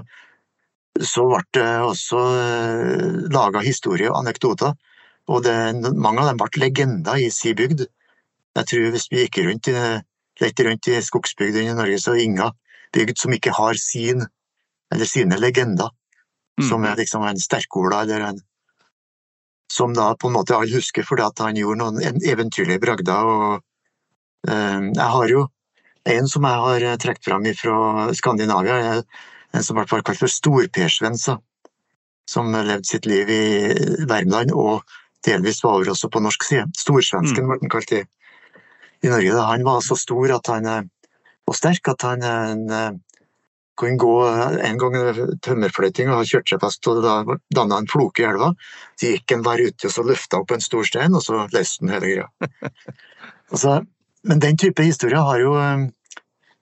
[1.03, 4.71] så ble det også eh, laga historie og anekdoter.
[5.31, 5.55] Og det,
[5.95, 7.85] mange av dem ble legender i si bygd.
[8.57, 9.75] Jeg tror hvis vi gikk rundt i,
[10.67, 12.55] rundt i skogsbygdene i Norge, så er ingen
[12.95, 14.25] bygd som ikke har sin,
[14.91, 15.91] eller sine legender.
[16.59, 16.67] Mm.
[16.67, 18.41] Som er liksom en sterkola, eller en
[19.71, 23.23] Som da på en måte alle husker fordi at han gjorde noen eventyrlige bragder.
[23.23, 23.61] og
[24.51, 25.45] eh, Jeg har jo
[26.11, 29.03] en som jeg har eh, trukket fram fra Skandinavia,
[29.53, 31.37] en som ble kalt for Storpersvensa.
[32.27, 33.45] Som levde sitt liv i
[34.07, 34.83] Värmland og
[35.25, 36.65] delvis var over også på norsk side.
[36.77, 37.51] Storsvensken mm.
[37.51, 38.01] ble han kalt i,
[39.05, 39.31] i Norge.
[39.35, 39.47] Da.
[39.53, 40.83] Han var så stor at han, eh,
[41.49, 43.01] og sterk at han en,
[43.81, 44.15] kunne gå
[44.61, 44.95] en gang
[45.41, 47.15] tømmerfløyting og kjørte seg fast og da
[47.55, 48.51] danna en floke i elva.
[48.99, 51.85] Så gikk han bare ute og så løfta opp en stor stein, og så løste
[51.85, 52.27] han hele greia.
[53.51, 53.79] altså,
[54.29, 55.89] men den type historie har jo eh,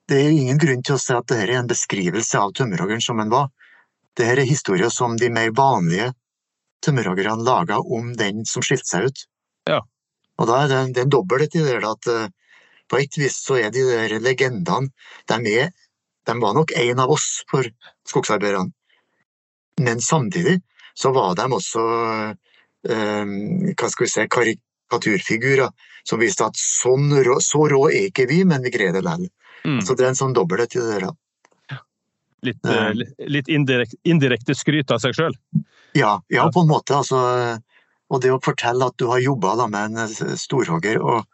[0.10, 3.20] Det er ingen grunn til å si at dette er en beskrivelse av tømmerhoggeren som
[3.22, 3.52] han var.
[4.18, 6.08] Dette er historier som de mer vanlige
[6.86, 9.24] tømmerhoggerne laga om den som skilte seg ut.
[9.70, 9.82] Ja.
[10.40, 12.28] Og da er det, det er en dobbelthet i det at eh,
[12.90, 14.90] på et vis så er de der legendene
[15.30, 15.74] de, er,
[16.26, 17.68] de var nok en av oss for
[18.08, 18.72] skogsarbeiderne.
[19.80, 20.60] Men samtidig
[20.98, 21.84] så var de også
[22.90, 23.36] eh,
[23.76, 25.70] hva skal vi si, karikaturfigurer
[26.08, 29.30] som viste at sånn rå, så rå er ikke vi, men vi greier det likevel.
[29.68, 29.82] Mm.
[29.84, 31.10] Så det er en sånn dobbelthet i det der.
[32.48, 32.92] Litt, eh,
[33.28, 35.36] litt indirekte, indirekte skryt av seg sjøl.
[35.98, 36.98] Ja, ja, på en måte.
[37.00, 37.60] Altså,
[38.10, 41.26] og det å fortelle at du har jobba med en eh, storhogger og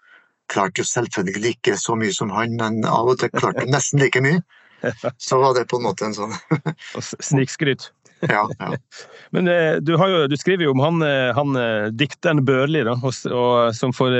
[0.51, 4.21] klarte jo selvfølgelig ikke så mye som han, men av og til klarte nesten like
[4.21, 4.41] mye,
[5.27, 6.35] så var det på en måte en sånn
[7.29, 7.89] Snikskryt.
[8.25, 8.75] Ja, ja.
[9.35, 11.57] Men eh, du, har jo, du skriver jo om han, eh, han
[11.97, 14.15] dikteren Børli, da, og, og, som får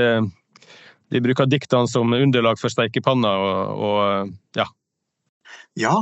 [1.13, 4.65] De bruker diktene som underlag for steikepanna, og, og ja.
[5.80, 5.95] Ja,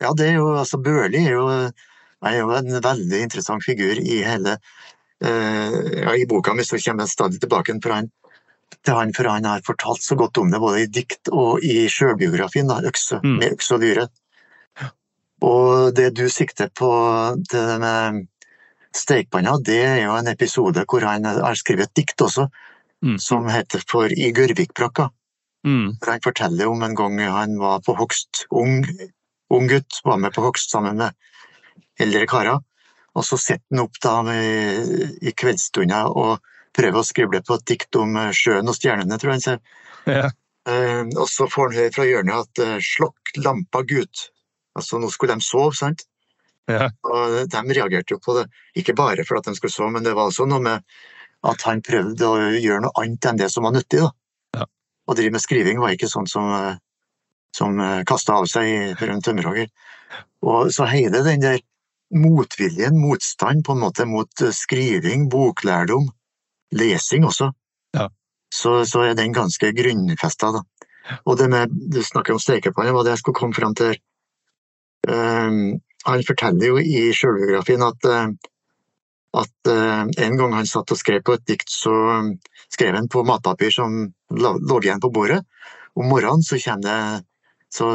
[0.00, 1.46] ja, det er jo altså Børli er jo,
[2.24, 4.56] er jo en veldig interessant figur i hele
[5.22, 8.10] eh, ja, I boka mi så kommer jeg stadig tilbake for han,
[8.84, 11.86] til han, for han har fortalt så godt om det både i dikt og i
[11.88, 13.38] sjølbiografien, Mm.
[13.38, 14.10] med økse og dyret'.
[15.42, 16.90] Og det du sikter på
[17.50, 18.26] det med
[18.94, 22.48] stekepanna, det er jo en episode hvor han har skrevet et dikt også,
[23.02, 23.18] Mm.
[23.18, 25.10] som heter For i Gørvikbrakka.
[25.64, 28.84] Mm, For Han forteller om en gang han var på hogst, ung,
[29.50, 31.12] ung gutt, var med på hogst sammen med
[32.02, 32.60] eldre karer.
[33.18, 34.92] Og så sitter han opp da med,
[35.24, 36.38] i kveldsstunda og
[36.76, 39.64] prøver å skrible på et dikt om eh, sjøen og stjernene, tror jeg han sier.
[40.18, 40.28] ja.
[40.68, 44.26] Uh, og så får han høre fra hjørnet at uh, 'slokk lampa, gutt'.
[44.76, 46.02] Altså nå skulle de sove, sant?
[46.68, 46.90] Ja.
[47.08, 48.42] Og de reagerte jo på det,
[48.76, 50.84] ikke bare for at de skulle sove, men det var også noe med
[51.48, 54.02] at han prøvde å gjøre noe annet enn det som var nyttig.
[54.04, 54.10] da.
[54.58, 54.68] Ja.
[55.08, 56.52] Å drive med skriving var ikke sånn som,
[57.56, 59.72] som kasta av seg for en tømmerhogger.
[60.44, 61.64] Og så heide den der
[62.14, 66.08] motviljen, motstand på en måte mot eh, skriving, boklærdom,
[66.74, 67.52] lesing også,
[67.96, 68.08] Ja.
[68.54, 70.52] så, så er den ganske grunnfesta.
[71.24, 73.86] Og det med, du snakker om stekepanne, var det jeg skulle komme fram til.
[73.86, 73.98] her.
[75.08, 78.28] Ehm, han forteller jo i sjølbiografien at, eh,
[79.38, 81.92] at uh, en gang han satt og skrev på et dikt, så
[82.72, 85.42] skrev han på matpapir som lå igjen på bordet.
[85.94, 87.24] Om morgenen så, det,
[87.68, 87.90] så,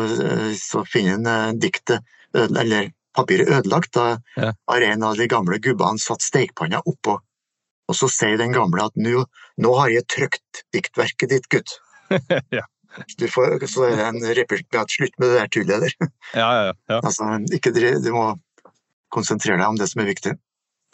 [0.59, 4.51] så finner han diktet, eller papiret ødelagt, da Ja.
[4.69, 7.19] har en av de gamle gubbene satt stekepanna oppå.
[7.89, 9.25] Og så sier den gamle at nå,
[9.59, 11.77] nå har jeg trykt diktverket ditt, gutt.
[12.51, 12.63] Ja.
[13.17, 15.93] Du får, så er det en replikk slutt med det der tullet der.
[16.37, 16.99] Ja, ja, ja.
[17.01, 18.35] Altså, ikke du må
[19.13, 20.33] konsentrere deg om det som er viktig.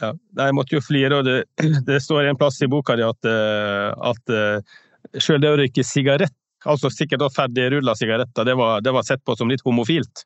[0.02, 0.14] ja.
[0.40, 1.44] Jeg måtte jo flire, og det,
[1.90, 5.84] det står en plass i boka di at, eh, at eh, selv det å røyke
[5.84, 10.26] sigarett, altså sikkert ferdigrulla sigaretter, det var, det var sett på som litt homofilt.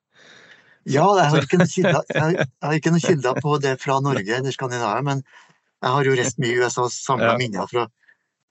[0.86, 4.38] Ja, jeg har ikke noen kilder, jeg, jeg ikke noen kilder på det fra Norge
[4.39, 7.38] eller Skandinavia, men jeg har jo reist mye i USA, samla Ja.
[7.39, 7.88] minner fra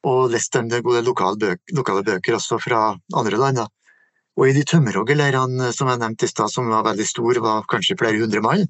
[0.04, 3.56] og lest en del gode lokale, bøk, lokale bøker også fra andre land.
[3.60, 3.68] da.
[4.36, 7.98] Og i de tømmerhoggerleirene som jeg nevnte i stad, som var veldig store, var kanskje
[8.00, 8.66] flere hundre mann,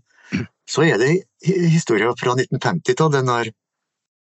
[0.68, 3.48] så er det historier fra 1950-tallet, når,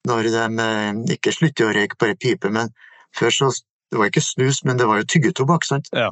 [0.08, 2.70] når de eh, ikke slutter å røyke bare pipe, men
[3.18, 3.52] før så
[3.90, 5.88] Det var ikke snus, men det var jo tyggetobakk, sant?
[5.98, 6.12] Ja.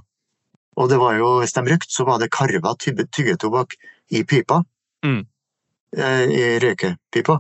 [0.77, 3.73] Og det var jo, hvis de røykte, så var det karva tyggetobakk
[4.13, 4.61] i pipa.
[5.05, 5.23] Mm.
[5.97, 7.39] Eh, I røykepipa.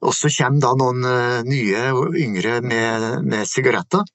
[0.00, 4.06] Og så kommer da noen eh, nye og yngre med, med sigaretter.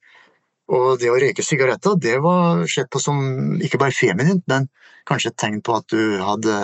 [0.73, 4.65] Og det å røyke sigaretter, det var sett på som ikke bare feminint, men
[5.05, 6.63] kanskje et tegn på at du hadde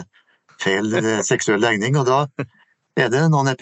[0.63, 1.99] feil eh, seksuell legning.
[2.01, 2.23] Og da
[2.97, 3.53] er det noen,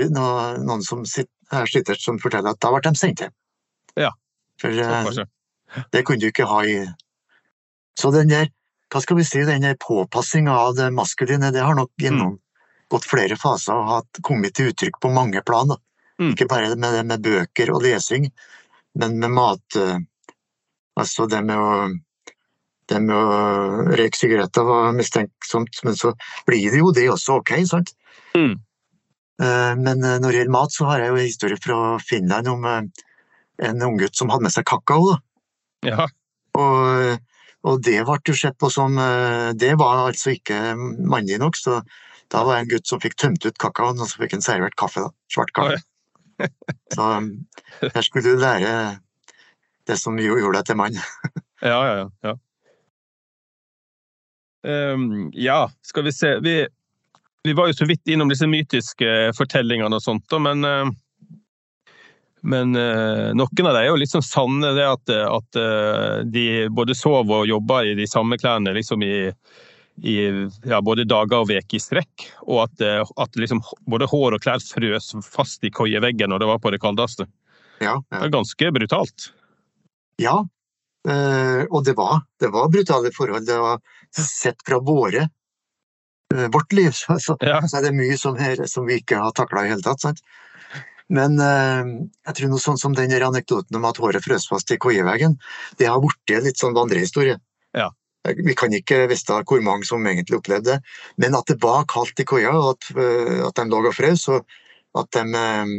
[0.64, 3.36] noen som sitter her sitter, som forteller at da ble de sendt hjem.
[4.00, 4.12] Ja.
[4.62, 4.74] For
[5.94, 6.78] det kunne du ikke ha i
[7.98, 8.50] Så den der,
[8.92, 13.38] hva skal vi si, den der påpassinga av det maskuline, det har nok gjennomgått flere
[13.40, 15.76] faser og hatt kommet til uttrykk på mange plan.
[16.20, 16.34] Mm.
[16.34, 18.30] Ikke bare med det med bøker og lesing,
[19.00, 20.00] men med mat eh,
[21.00, 21.74] Altså det med å
[22.90, 26.12] det med å røyke sigaretter var mistenksomt, men så
[26.48, 27.94] blir det jo det også ok, sant?
[28.34, 28.58] Mm.
[29.40, 32.50] Eh, Men eh, når det gjelder mat, så har jeg jo en historie fra Finland
[32.52, 35.16] om en unggutt som hadde med seg kakao.
[35.86, 36.10] Ja.
[36.58, 37.20] Og,
[37.68, 41.82] og det ble jo sett på som eh, Det var altså ikke mannlig nok, så
[42.32, 44.78] da var det en gutt som fikk tømt ut kakaoen, og så fikk han servert
[44.80, 45.02] kaffe.
[45.02, 45.80] da, Svart kaffe.
[46.94, 47.26] Så um,
[47.82, 48.72] her skulle du lære
[49.90, 51.00] det som gjorde deg til mann.
[51.60, 52.06] Ja, ja, ja.
[52.24, 52.34] ja.
[54.64, 56.30] Ehm, ja, skal vi se.
[56.40, 56.54] Vi,
[57.44, 60.94] vi var jo så vidt innom disse mytiske fortellingene og sånt, men eh,
[62.42, 66.68] Men uh, noen av dem er jo litt sånn sanne, det at, at uh, de
[66.72, 69.30] både sover og jobber i de samme klærne liksom i,
[70.08, 70.18] i
[70.70, 72.30] ja, både dager og uker i strekk.
[72.48, 76.52] Og at, uh, at liksom, både hår og klær frøs fast i koieveggen når det
[76.54, 77.28] var på det kaldeste.
[77.80, 78.16] Ja, ja.
[78.16, 79.34] Det er ganske brutalt.
[80.20, 80.40] Ja,
[81.08, 83.46] og det var, det var brutale forhold.
[83.48, 83.80] Det var
[84.12, 85.30] sett fra våre
[86.52, 89.64] vårt liv, så, så, så er det mye som, her, som vi ikke har takla
[89.64, 90.04] i hele tatt.
[90.04, 90.20] sant?
[91.10, 91.94] Men eh,
[92.30, 95.40] jeg tror noe sånn som den anekdoten om at håret frøs fast i koieveggen,
[95.82, 97.40] det har blitt en litt sånn vandrehistorie.
[97.78, 97.90] Ja.
[98.28, 102.20] Vi kan ikke vite hvor mange som egentlig opplevde det, men at det var kaldt
[102.22, 104.46] i koia, og at, eh, at de lå og frøs, og
[105.00, 105.74] at de eh,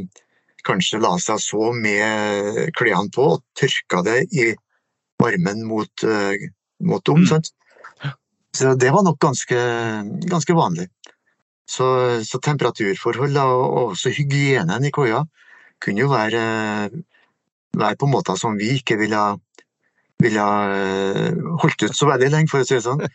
[0.66, 4.50] kanskje la seg så med klærne på og tørka det i
[5.20, 6.50] varmen mot, eh,
[6.84, 7.22] mot om.
[7.22, 8.14] Mm.
[8.56, 9.58] Så det var nok ganske,
[10.26, 10.88] ganske vanlig.
[11.70, 11.86] Så,
[12.26, 15.22] så temperaturforhold og også hygienen i koia
[15.80, 16.42] kunne jo være,
[17.78, 19.20] være på måter som vi ikke ville,
[20.20, 23.06] ville eh, holdt ut så veldig lenge, for å si det sånn.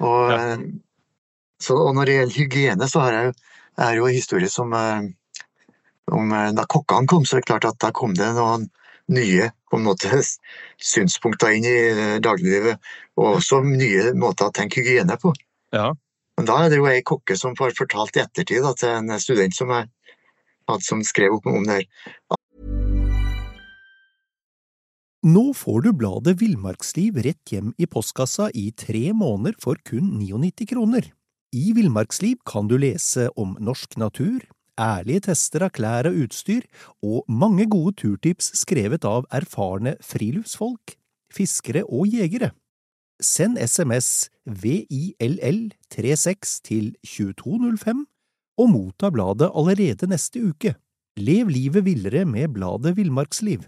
[0.00, 0.56] Og, Ja.
[1.60, 3.32] så, og når det gjelder hygiene, så har jeg
[3.80, 5.08] jeg jo en historie som eh,
[6.12, 8.68] om eh, Da kokkene kom, så er det klart at da kom det noen
[9.10, 10.20] nye på en måte
[10.90, 12.80] synspunkter inn i eh, dagliglivet,
[13.18, 15.32] og også nye måter å tenke hygiene på.
[15.74, 15.92] Ja.
[16.40, 19.12] Men da er det jo ei kokke som får fortalt i ettertid da, til en
[19.20, 21.88] student som, jeg som skrev opp om det her.
[25.28, 30.64] Nå får du bladet Villmarksliv rett hjem i postkassa i tre måneder for kun 99
[30.70, 31.10] kroner.
[31.52, 34.40] I Villmarksliv kan du lese om norsk natur,
[34.80, 36.64] ærlige tester av klær og utstyr,
[37.04, 40.96] og mange gode turtips skrevet av erfarne friluftsfolk,
[41.36, 42.54] fiskere og jegere.
[43.20, 48.06] Send SMS VILL36 til 2205
[48.58, 50.74] og motta bladet allerede neste uke.
[51.16, 53.60] Lev livet villere med bladet Villmarksliv.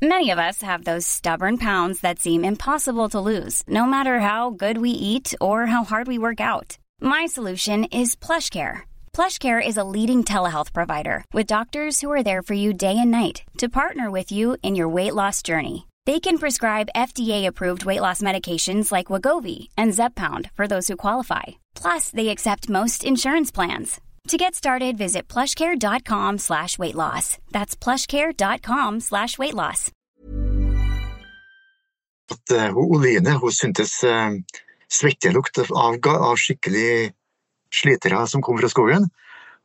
[0.00, 4.50] Many of us have those stubborn pounds that seem impossible to lose, no matter how
[4.50, 6.78] good we eat or how hard we work out.
[7.00, 8.82] My solution is PlushCare.
[9.12, 13.10] PlushCare is a leading telehealth provider with doctors who are there for you day and
[13.10, 15.88] night to partner with you in your weight loss journey.
[16.08, 21.42] They can prescribe FDA-approved weight loss medications like Wagovi and Zeppound for those who qualify.
[21.74, 24.00] Plus, they accept most insurance plans.
[24.28, 27.36] To get started, visit plushcare.com slash weight loss.
[27.52, 29.92] That's plushcare.com slash weight loss.
[32.30, 34.32] At eh, Oline hun syntes eh,
[34.88, 37.12] svettelukt av, av skikkelig
[37.68, 39.10] slitere som kom fra skogen.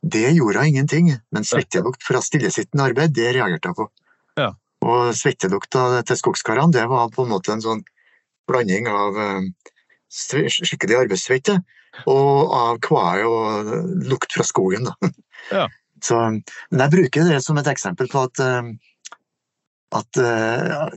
[0.02, 3.92] Det gjorde hun ingenting, men svettelukt fra stillesittende arbeid, det reagerte hun på.
[4.84, 7.82] Og svettelukta til skogskarene, det var på en måte en sånn
[8.48, 9.46] blanding av eh,
[10.12, 11.58] skikkelig arbeidssvette
[12.10, 13.70] og av kvae og
[14.10, 14.90] lukt fra skogen.
[15.52, 15.68] Ja.
[16.04, 18.66] Så, men jeg bruker det som et eksempel på at, eh,
[19.96, 20.90] at uh,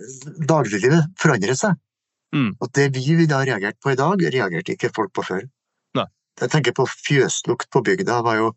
[0.50, 1.78] dagliglivet forandrer seg.
[2.36, 2.50] Mm.
[2.60, 5.46] At det vi ville ha reagert på i dag, reagerte ikke folk på før.
[5.96, 6.04] Nei.
[6.42, 8.18] Jeg tenker på fjøslukt på bygda.
[8.18, 8.50] Det var jo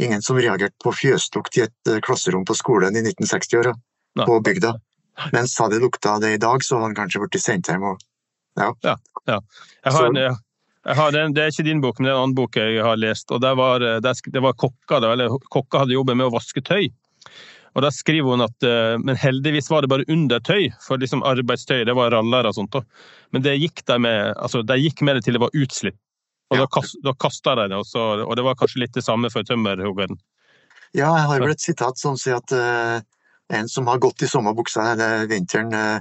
[0.00, 3.74] ingen som reagerte på fjøslukt i et klasserom på skolen i 1960-åra
[4.18, 4.26] Nei.
[4.26, 4.74] på bygda.
[5.34, 7.84] Mens hadde det lukta det i dag, så hadde han kanskje blitt sendt hjem.
[7.92, 8.00] Og,
[9.84, 10.16] Jeg har en,
[10.86, 12.82] jeg har en, det er ikke din bok, men det er en annen bok jeg
[12.84, 13.30] har lest.
[13.30, 16.90] og der var, der, Det var kokker, eller kokker hadde jobbet med å vaske tøy.
[17.76, 21.84] Og Da skriver hun at eh, men heldigvis var det bare undertøy, for liksom arbeidstøy
[21.86, 22.80] det var raller og sånt.
[23.30, 25.98] Men det gikk de med altså de gikk med det til det var utslitt.
[26.50, 26.64] Og Ja.
[26.64, 29.30] Da, kast, da kasta de det, og, så, og det var kanskje litt det samme
[29.30, 30.18] for tømmerhoggeren.
[30.90, 33.04] ja, jeg har vel et sitat som sier at eh,
[33.50, 36.00] en som har gått i sommerbuksa hele vinteren, eh,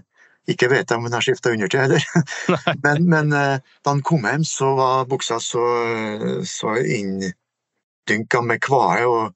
[0.50, 2.06] ikke vet om hun har skifta undertøy heller.
[2.86, 5.66] men men eh, da han kom hjem, så var buksa så,
[6.46, 9.36] så inndynka med kvae og,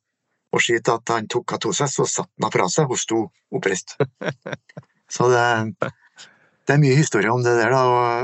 [0.53, 2.89] og skitt at han tok henne av seg, så satte han henne fra seg.
[2.89, 3.97] Hun sto oppreist.
[5.13, 5.41] Så det,
[6.65, 7.81] det er mye historie om det der, da.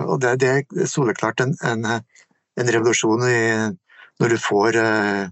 [0.09, 3.41] Og, det, det er soleklart en, en, en revolusjon i,
[4.19, 5.27] når du får eh,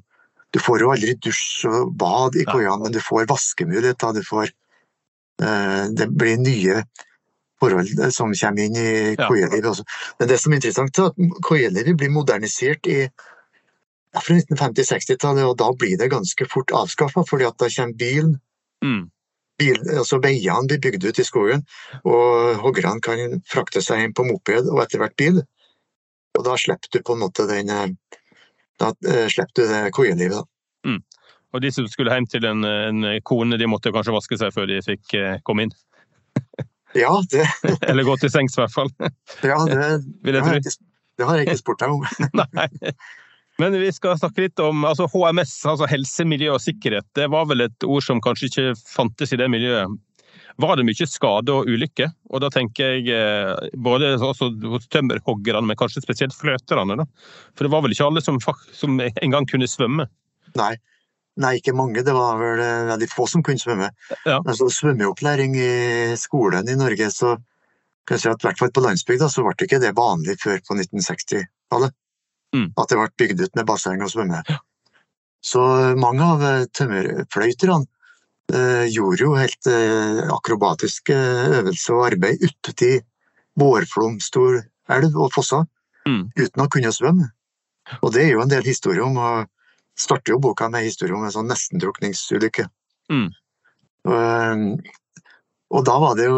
[0.53, 2.77] Du får jo aldri dusj og bad i Ja.
[2.77, 4.13] men du får vaskemuligheter.
[4.13, 4.49] Du får
[5.41, 6.83] eh, Det blir nye
[7.60, 9.27] forhold eh, som kommer inn i Ja.
[9.27, 9.83] koielivet også.
[10.19, 15.57] Men det som er interessant, er at koielivet blir modernisert i ja, fra 1950-60-tallet, og
[15.57, 18.39] da blir det ganske fort avskaffa, fordi at da kommer bilen
[18.84, 19.09] Mm.
[19.59, 21.63] bil, altså Veiene blir bygd ut i skogen,
[22.05, 25.41] og hoggerne kan frakte seg inn på moped og etter hvert bil.
[26.38, 27.88] Og da slipper du på en måte den eh,
[28.78, 30.38] Da eh, slipper du det koielivet.
[30.38, 30.45] da.
[31.55, 34.67] Og de som skulle hjem til en, en kone, de måtte kanskje vaske seg før
[34.69, 35.78] de fikk eh, komme inn.
[36.95, 37.43] Ja, det,
[37.91, 38.88] Eller gå til sengs, i hvert fall.
[39.45, 39.89] ja, det,
[40.23, 40.71] det, har ikke,
[41.19, 42.05] det har jeg ikke spurt deg om.
[42.39, 42.93] Nei.
[43.61, 47.05] Men vi skal snakke litt om altså HMS, altså helse, miljø og sikkerhet.
[47.17, 49.93] Det var vel et ord som kanskje ikke fantes i det miljøet.
[50.56, 52.08] Var det mye skade og ulykke?
[52.32, 56.98] Og da tenker jeg eh, både hos tømmerhoggerne, men kanskje spesielt fløterne.
[57.02, 57.08] da.
[57.56, 58.39] For det var vel ikke alle som,
[58.74, 60.08] som engang kunne svømme?
[60.58, 60.76] Nei.
[61.38, 62.02] Nei, ikke mange.
[62.02, 63.91] Det var vel de veldig få som kunne svømme.
[64.26, 64.39] Ja.
[64.39, 67.36] Altså, svømmeopplæring i skolen i Norge, så
[68.08, 70.58] kan jeg si at i hvert fall på landsbygda så ble ikke det vanlig før
[70.66, 71.93] på 1960-tallet.
[72.56, 72.72] Mm.
[72.80, 74.41] At det ble bygd ut med basseng og svømme.
[74.48, 74.58] Ja.
[75.45, 75.62] Så
[76.00, 77.91] mange av eh, tømmerfløyterne eh,
[78.48, 81.16] gjorde jo helt eh, akrobatiske
[81.60, 82.93] øvelser og arbeid uti
[83.58, 84.62] Vårflom, Stor
[84.93, 85.66] elv og fosser
[86.08, 86.22] mm.
[86.38, 87.28] uten å kunne svømme.
[88.02, 89.18] Og det er jo en del historier om.
[89.18, 89.48] og
[89.98, 92.68] starter jo boka med historie om en sånn nestendrukningsulykke.
[93.10, 93.32] Mm.
[94.06, 94.93] Og, eh,
[95.74, 96.38] og, da var det jo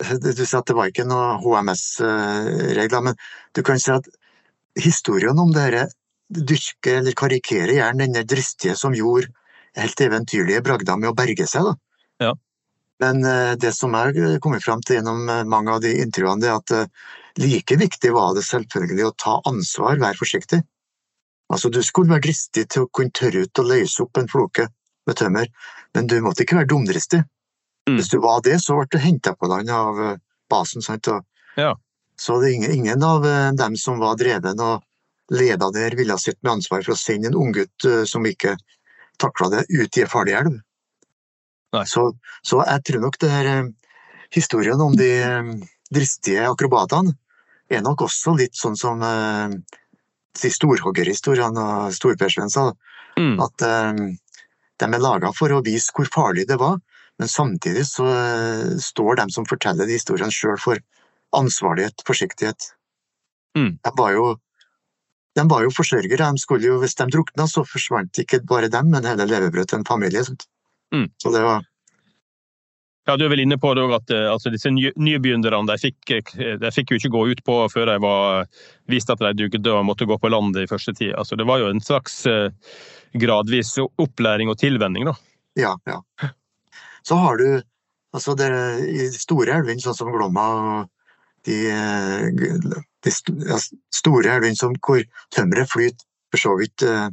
[0.00, 3.18] Du sier at det var ikke noe HMS-regler, men
[3.52, 4.06] du kan si at
[4.80, 5.90] historien om dette
[6.30, 9.28] dyrker eller karikerer gjerne denne dristige som gjorde
[9.78, 11.68] helt eventyrlige bragder med å berge seg.
[11.68, 11.74] Da.
[12.26, 12.32] Ja.
[13.00, 16.58] Men eh, det som jeg kommet fram til gjennom eh, mange av de intervjuene, er
[16.58, 17.10] at eh,
[17.40, 20.60] like viktig var det selvfølgelig å ta ansvar, være forsiktig.
[21.50, 24.68] Altså, du skulle være dristig til å kunne tørre ut og løse opp en floke
[25.08, 25.48] med tømmer,
[25.96, 27.24] men du måtte ikke være dumdristig.
[27.88, 27.96] Mm.
[27.96, 29.98] Hvis du var det, så ble du henta på land av
[30.50, 30.84] basen.
[30.84, 31.08] Sant?
[31.10, 31.24] Og,
[31.58, 31.72] ja.
[32.20, 34.84] Så det er ingen, ingen av eh, dem som var dreven og
[35.32, 38.58] leda der, ville ha sitt med ansvar for å sende en unggutt eh, som ikke
[39.20, 40.58] takla det, ut i en farlig elv.
[41.86, 42.08] Så,
[42.42, 43.68] så, jeg tror nok det her eh,
[44.34, 45.10] historien om de
[45.90, 47.14] dristige akrobatene
[47.70, 52.72] er nok også litt sånn som de storhoggerhistoriene og storpersvenser.
[53.18, 53.36] Mm.
[53.42, 56.80] At de er laga for å vise hvor farlig det var,
[57.22, 58.08] men samtidig så
[58.82, 60.82] står de som forteller de historiene sjøl for
[61.36, 62.72] ansvarlighet, forsiktighet.
[63.58, 63.78] Mm.
[63.84, 64.26] Jeg var jo,
[65.38, 66.30] de var jo forsørgere.
[66.32, 69.80] De skulle jo, hvis de drukna, så forsvant ikke bare dem, men hele levebrødet til
[69.80, 70.24] en familie.
[70.94, 71.10] Mm.
[71.22, 71.62] Så det var
[73.06, 76.56] ja, Du er vel inne på det at eh, altså, disse nybegynnerne de fikk, eh,
[76.60, 78.50] de fikk, jo ikke gå ut på før de var
[78.90, 81.14] vist at de dugde og måtte gå på land i første tid.
[81.18, 82.50] Altså, det var jo en slags eh,
[83.18, 85.16] gradvis opplæring og tilvenning, da.
[85.58, 85.98] Ja, ja.
[87.02, 87.62] Så har du
[88.12, 88.50] altså det,
[88.90, 90.90] i store elvene, sånn som Glomma og
[91.48, 91.56] de,
[93.04, 93.12] de
[93.94, 95.02] store elvene hvor
[95.34, 97.08] tømmeret flyter for så vidt eh,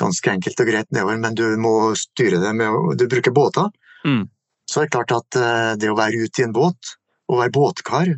[0.00, 3.70] ganske enkelt og greit nedover, men du må styre det med å Du bruker båter.
[4.04, 4.26] Mm.
[4.66, 6.96] Så er det klart at eh, det å være ute i en båt,
[7.30, 8.14] og være båtkar,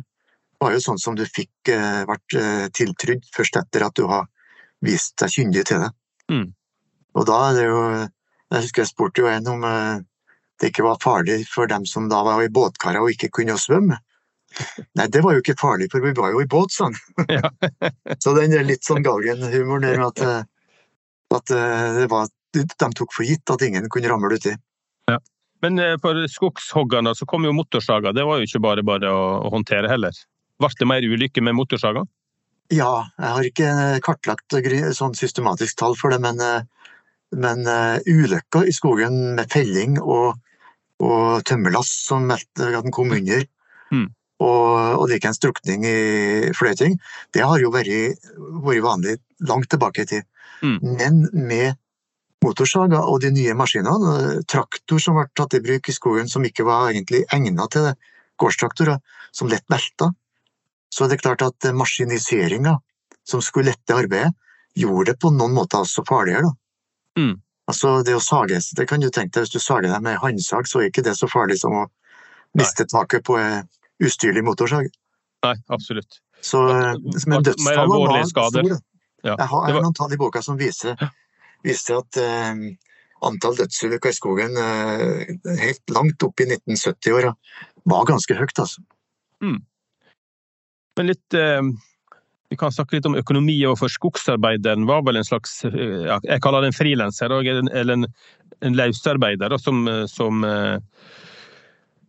[0.59, 2.35] var jo sånn som du fikk eh, vært
[2.75, 4.27] tiltrydd først etter at du har
[4.83, 5.91] vist deg kyndig til det.
[6.31, 6.47] Mm.
[7.17, 7.79] Og da er det jo
[8.49, 9.63] Jeg husker jeg spurte jo en om
[10.59, 13.99] det ikke var farlig for dem som da var i båtkarer og ikke kunne svømme.
[14.97, 16.95] Nei, det var jo ikke farlig, for vi var jo i båt, sånn.
[17.35, 17.51] Ja.
[18.23, 22.65] så den er litt sånn galgenhumoren der med at, eh, at eh, det var, de
[22.97, 24.55] tok for gitt at ingen kunne ramle uti.
[25.09, 25.19] Ja.
[25.63, 29.23] Men eh, for skogshoggerne så kom jo motorsaga, det var jo ikke bare bare å,
[29.45, 30.15] å håndtere heller.
[30.59, 32.03] Ble det mer ulykker med motorsaga?
[32.69, 33.69] Ja, jeg har ikke
[34.05, 34.53] kartlagt
[34.93, 36.37] sånn systematisk tall for det, men,
[37.33, 37.63] men
[38.05, 40.35] ulykker i skogen med felling og,
[41.01, 43.47] og tømmerlass som meldte at den kom under,
[43.89, 44.05] mm
[44.39, 46.97] og, og en drukning i fløyting,
[47.35, 48.19] det har jo vært,
[48.63, 49.17] vært vanlig
[49.47, 50.27] langt tilbake i tid.
[50.63, 50.77] Mm.
[50.83, 51.75] Men med
[52.43, 56.67] motorsager og de nye maskinene, traktor som ble tatt i bruk i skogen som ikke
[56.67, 57.97] var egentlig egnet til det,
[58.39, 59.01] gårdstraktorer
[59.35, 60.13] som lett velta,
[60.89, 62.77] så er det klart at maskiniseringa
[63.27, 64.31] som skulle lette arbeidet,
[64.79, 66.53] gjorde det på noen måter også farligere.
[67.19, 67.35] Mm.
[67.69, 70.67] Altså det å sage, det kan du tenke deg, Hvis du sager deg med håndsag,
[70.67, 71.85] så er ikke det så farlig som å
[72.57, 73.37] miste taket på
[74.03, 74.89] ustyrlig motorsag.
[75.45, 76.19] Nei, absolutt.
[76.41, 76.61] Så,
[77.27, 78.79] men dødsfallet var store.
[79.23, 79.35] Ja.
[79.35, 80.95] Jeg har, en antall i boka som viser,
[81.67, 82.61] viser at eh,
[83.27, 87.33] antall dødsulykker i skogen eh, helt langt opp i 1970-åra
[87.89, 88.83] var ganske høyt, altså.
[89.43, 89.59] Mm.
[90.99, 91.61] Men litt eh,
[92.51, 94.87] Vi kan snakke litt om økonomi overfor skogsarbeideren.
[94.89, 98.07] var vel en slags eh, Jeg kaller det en frilanser, eller en,
[98.63, 100.79] en løsarbeider som, som eh,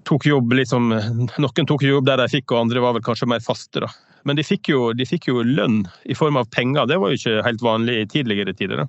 [0.04, 0.92] tok jobb liksom,
[1.44, 3.82] Noen tok jobb der de fikk, og andre var vel kanskje mer faste.
[3.84, 3.90] da.
[4.28, 7.20] Men de fikk, jo, de fikk jo lønn i form av penger, det var jo
[7.20, 8.84] ikke helt vanlig i tidligere tider?
[8.84, 8.88] da.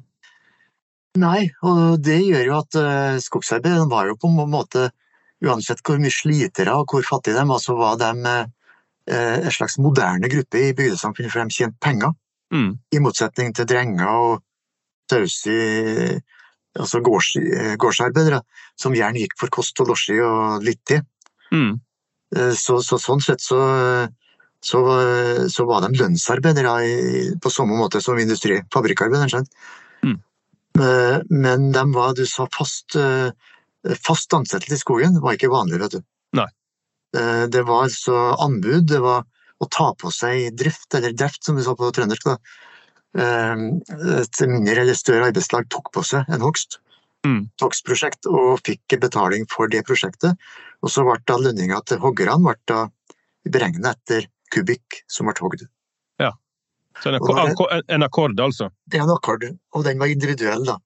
[1.21, 4.89] Nei, og det gjør jo at uh, skogsarbeid var jo på en måte,
[5.43, 8.45] uansett hvor mye slitere og hvor fattige de var, så var de uh,
[9.11, 12.15] en slags moderne gruppe i bygdesamfunnet, for de tjente penger.
[12.51, 12.75] Mm.
[12.95, 14.43] I motsetning til drenger og
[15.11, 15.55] tause
[16.79, 18.41] altså gårds, eh, gårdsarbeidere,
[18.81, 21.03] som gjerne gikk for kost og losji og litt til.
[21.53, 21.75] Mm.
[22.35, 23.61] Eh, så, så, sånn sett så
[24.61, 24.79] så,
[25.49, 26.97] så var de lønnsarbeidere i,
[27.41, 29.39] på samme måte som industri, fabrikkarbeidere.
[30.05, 30.19] Mm.
[30.77, 33.33] Eh, Men de var, du sa fast, eh,
[34.05, 36.05] fast ansettelse i skogen, var ikke vanlig, vet du.
[36.37, 36.45] Nei.
[37.11, 39.25] Det var altså anbud, det var
[39.59, 42.37] å ta på seg drift, eller dreft som vi sa på trøndersk, da.
[44.21, 46.77] Et mindre eller større arbeidslag tok på seg en hogst
[47.27, 47.41] Mm.
[47.61, 50.39] Takstprosjekt, og fikk betaling for det prosjektet.
[50.81, 52.81] Og så ble da lønninga til hoggerne ble
[53.51, 55.67] beregnet etter kubikk som ble hogd.
[57.03, 58.69] Så en, akkord, en akkord, altså.
[58.85, 60.77] Det er en akkord, og den var individuell, da.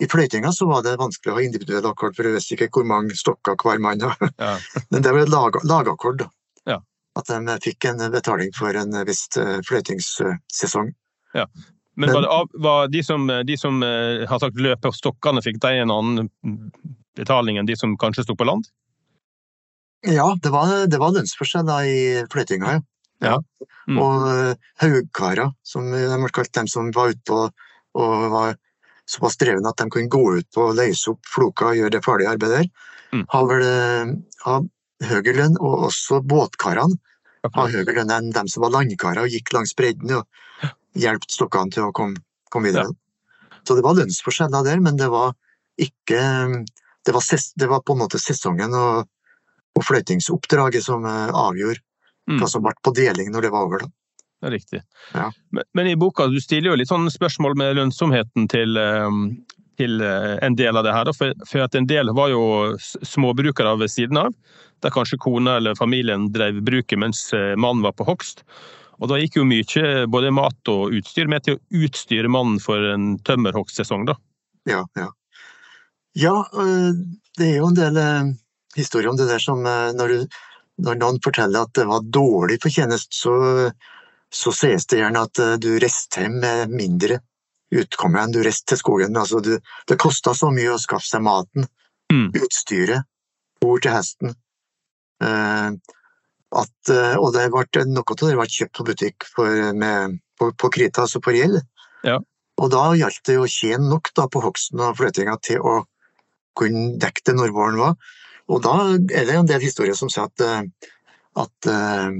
[0.00, 2.88] I fløytinga så var det vanskelig å ha individuell akkord, for jeg visste ikke hvor
[2.88, 4.18] mange stokker hver mann har.
[4.40, 4.56] Ja.
[4.90, 6.28] Men det var lag, lagakkord, da.
[6.68, 6.80] Ja.
[7.16, 10.90] At de fikk en betaling for en viss fløytingssesong.
[11.38, 11.54] fløytingssesong.
[11.94, 14.90] Men, Men- var, det av, var de som, de som uh, har sagt løp på
[14.94, 16.30] stokkene, fikk de en annen
[17.14, 18.66] betaling enn de som kanskje sto på land?
[20.04, 22.00] Ja, det var, det var lønnsforskjell da i
[22.32, 22.82] fløytinga, ja.
[23.24, 23.36] Ja.
[23.88, 24.00] Mm.
[24.02, 27.54] Og uh, haugkarer, som de ble kalt, dem som var ute og,
[27.96, 28.56] og var
[29.08, 32.34] såpass drevne at de kunne gå ut og løse opp floka og gjøre det farlige
[32.34, 33.20] arbeidet der, Mm.
[33.30, 34.08] har vel eh,
[34.42, 34.62] har
[35.06, 36.96] høyere lønn, og også båtkarene
[37.54, 40.24] har høyere lønn enn dem som var landkarer og gikk langs bredden og
[40.98, 42.20] hjalp stokkene til å komme,
[42.52, 42.92] komme videre.
[43.64, 45.34] Så det var lønnsforskjeller der, men det var
[45.80, 46.20] ikke
[47.04, 49.08] Det var, ses, det var på en måte sesongen og,
[49.76, 51.82] og fløytingsoppdraget som eh, avgjorde
[52.24, 52.38] Mm.
[52.40, 53.82] hva som ble på deling når det var over.
[53.84, 53.90] da.
[54.40, 54.78] Det riktig.
[55.12, 55.26] Ja.
[55.52, 59.18] Men, men i boka du stiller jo litt sånn spørsmål med lønnsomheten til, eh,
[59.76, 61.10] til eh, en del av det her.
[61.16, 62.44] For, for at en del var jo
[62.80, 64.32] småbrukere ved siden av,
[64.80, 67.26] der kanskje kona eller familien drev bruket mens
[67.56, 68.40] mannen var på hogst.
[69.00, 72.82] Og da gikk jo mye både mat og utstyr med til å utstyre mannen for
[72.92, 74.16] en tømmerhogstsesong, da.
[74.70, 75.10] Ja, ja.
[76.18, 76.94] ja øh,
[77.38, 78.32] det er jo en del øh,
[78.76, 80.40] historier om det der som øh, når, du,
[80.86, 83.34] når noen forteller at det var dårlig fortjeneste, så,
[84.32, 87.20] så sies det gjerne at du reiste hjem med mindre
[87.74, 89.16] utkomme enn du reiste til skogen.
[89.18, 89.56] Altså, du,
[89.88, 91.70] det kosta så mye å skaffe seg maten,
[92.12, 92.30] Mm.
[92.36, 93.06] utstyret,
[93.62, 94.34] fôr til hesten.
[95.22, 95.70] øh,
[96.60, 100.50] at, øh, og det ble, noe av det ble kjøpt på butikk for, med, på,
[100.58, 101.60] på krita, altså på gjeld.
[102.06, 102.20] Ja.
[102.62, 105.80] Og da gjaldt det å tjene nok da, på hogsten og fløtinga til å
[106.58, 107.96] kunne dekke det når våren var.
[108.52, 110.90] Og da er det en del historier som sier at, eh,
[111.40, 112.12] at uh,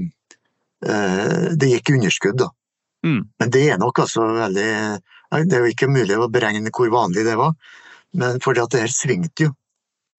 [0.89, 2.39] uh, det gikk underskudd.
[2.41, 2.49] Da.
[3.05, 3.21] Mm.
[3.39, 4.71] Men det er nok altså veldig
[5.45, 7.53] Det er jo ikke mulig å beregne hvor vanlig det var,
[8.17, 9.53] men fordi at det her svingte jo.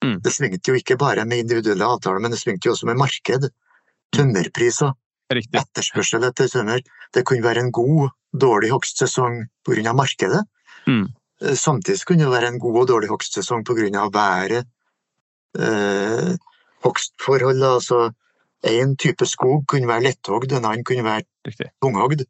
[0.05, 0.19] Mm.
[0.23, 3.49] Det svingte jo ikke bare med individuelle avtaler, men det svingte jo også med marked.
[4.17, 4.93] Tømmerpriser
[5.33, 5.61] Riktig.
[5.61, 6.81] etterspørsel etter tømmer.
[7.13, 9.93] Det kunne være en god, dårlig hogstsesong pga.
[9.95, 10.45] markedet.
[10.87, 11.09] Mm.
[11.43, 14.09] Eh, Samtidig kunne det være en god og dårlig hogstsesong pga.
[14.11, 14.65] været.
[15.59, 16.37] Eh,
[16.85, 18.11] hogstforhold, altså
[18.67, 21.25] én type skog kunne være letthogd, en annen kunne være
[21.83, 22.25] tunghogd.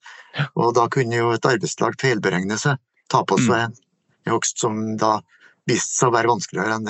[0.54, 2.76] Og da kunne jo et arbeidslag feilberegne seg,
[3.10, 3.46] ta på Mm.
[3.46, 3.62] seg
[4.26, 5.20] en hogst som da
[5.66, 6.88] viste seg å være vanskeligere enn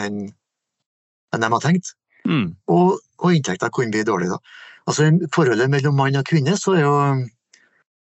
[1.33, 1.95] enn de har tenkt
[2.27, 2.57] Mm.
[2.69, 4.29] og, og inntekta kunne bli dårlig.
[4.29, 4.39] Da.
[4.87, 6.95] Altså, I forholdet mellom mann og kvinne så er jo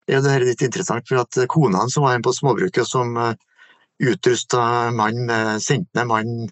[0.07, 3.33] er det her litt interessant, for at Kona som var en på småbruket, som uh,
[4.03, 6.51] utrusta mannen med sendte ned mannen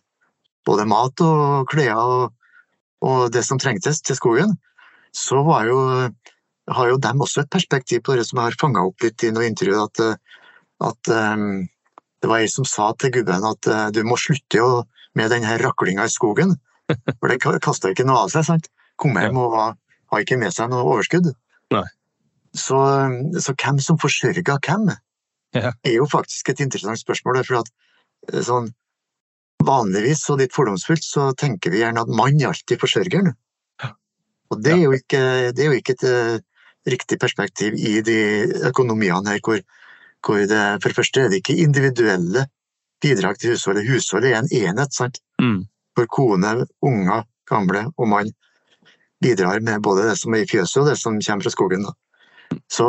[0.64, 2.32] både mat og klær og,
[3.04, 4.56] og det som trengtes til skogen,
[5.14, 5.78] så var jo,
[6.72, 9.30] har jo dem også et perspektiv på det som jeg har fanga opp litt i
[9.30, 10.42] noen intervju, at, uh,
[10.88, 11.62] at um,
[12.24, 14.64] det var ei som sa til gubben at uh, du må slutte
[15.14, 16.56] med den her raklinga i skogen.
[17.20, 18.48] For det kasta ikke noe av seg.
[18.48, 18.70] sant?
[19.00, 19.76] Kom hjem og var,
[20.14, 21.32] har ikke med seg noe overskudd.
[22.54, 22.78] Så,
[23.42, 24.92] så hvem som forsørger hvem,
[25.54, 25.70] Ja.
[25.86, 27.40] er jo faktisk et interessant spørsmål.
[27.46, 27.68] For at
[28.32, 28.72] eh, sånn,
[29.64, 33.32] vanligvis, og litt fordomsfullt, så tenker vi gjerne at mann alltid alltid forsørgeren.
[34.52, 35.20] Og det er jo ikke,
[35.56, 36.38] det er jo ikke et uh,
[36.86, 38.18] riktig perspektiv i de
[38.68, 39.62] økonomiene her, hvor,
[40.22, 42.44] hvor det for det første er det ikke individuelle
[43.02, 43.88] bidrag til husholdet.
[43.88, 44.94] Husholdet er en enhet.
[44.94, 45.18] sant?
[45.42, 45.64] Mm.
[45.96, 48.30] hvor kone, unger, gamle og mann
[49.22, 51.86] bidrar med både det som er i fjøset og det som kommer fra skogen.
[52.72, 52.88] Så,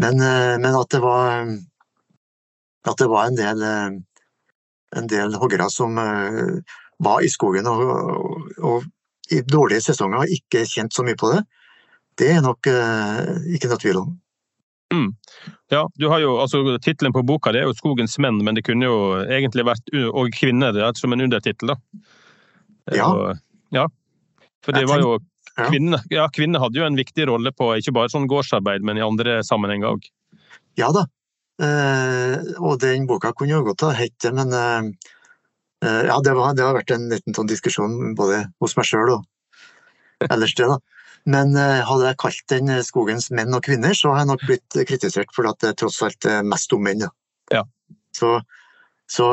[0.00, 1.46] men, eh, men at det var
[2.84, 3.92] at det var en del, eh,
[4.98, 10.66] en del hoggere som eh, var i skogen og, og, og i dårlige sesonger ikke
[10.68, 11.40] kjent så mye på det,
[12.20, 14.10] det er nok ikke noe tvil om.
[15.72, 18.66] Ja, du har jo, altså Tittelen på boka det er jo 'Skogens menn', men det
[18.68, 21.72] kunne jo egentlig vært 'Og kvinner' er som en undertittel.
[22.86, 23.34] er Ja.
[23.72, 23.88] ja.
[24.64, 25.16] For det var jo
[25.56, 25.68] ja.
[25.68, 29.04] kvinner, ja, kvinner hadde jo en viktig rolle på ikke bare sånn gårdsarbeid, men i
[29.04, 30.08] andre sammenhenger òg.
[30.80, 31.04] Ja da.
[31.62, 34.88] Eh, og den boka kunne jo godt ha hett det, men eh,
[35.86, 39.14] eh, ja, det, var, det har vært en liten sånn diskusjon både hos meg sjøl
[39.18, 40.80] og ellers det, da.
[41.30, 44.42] Men eh, hadde jeg kalt den eh, 'Skogens menn og kvinner', så har jeg nok
[44.48, 47.06] blitt kritisert for at det tross alt er mest om menn.
[47.52, 47.62] Ja.
[48.14, 48.36] Så,
[49.10, 49.30] så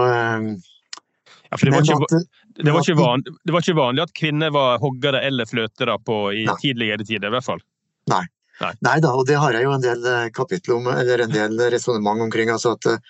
[1.52, 2.20] Ja, for det var, ikke,
[2.64, 6.46] det, var van, det var ikke vanlig at kvinner var hoggere eller fløtere på, i
[6.48, 6.56] Nei.
[6.62, 7.60] tidligere tider, i hvert fall.
[8.08, 11.60] Nei da, og det har jeg jo en del eh, kapittel om, eller en del
[11.74, 12.52] resonnement omkring.
[12.54, 13.04] altså at eh,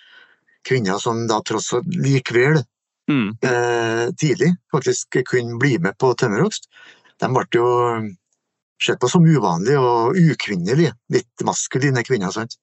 [0.66, 2.62] Kvinner som da tross alt likevel
[3.10, 3.34] Mm.
[3.42, 6.68] eh, tidlig faktisk kunne bli med på tømmerhogst,
[7.18, 7.66] de ble jo
[8.82, 10.94] sett på som uvanlige og ukvinnelige.
[11.10, 12.30] Litt maskuline kvinner.
[12.30, 12.56] sant?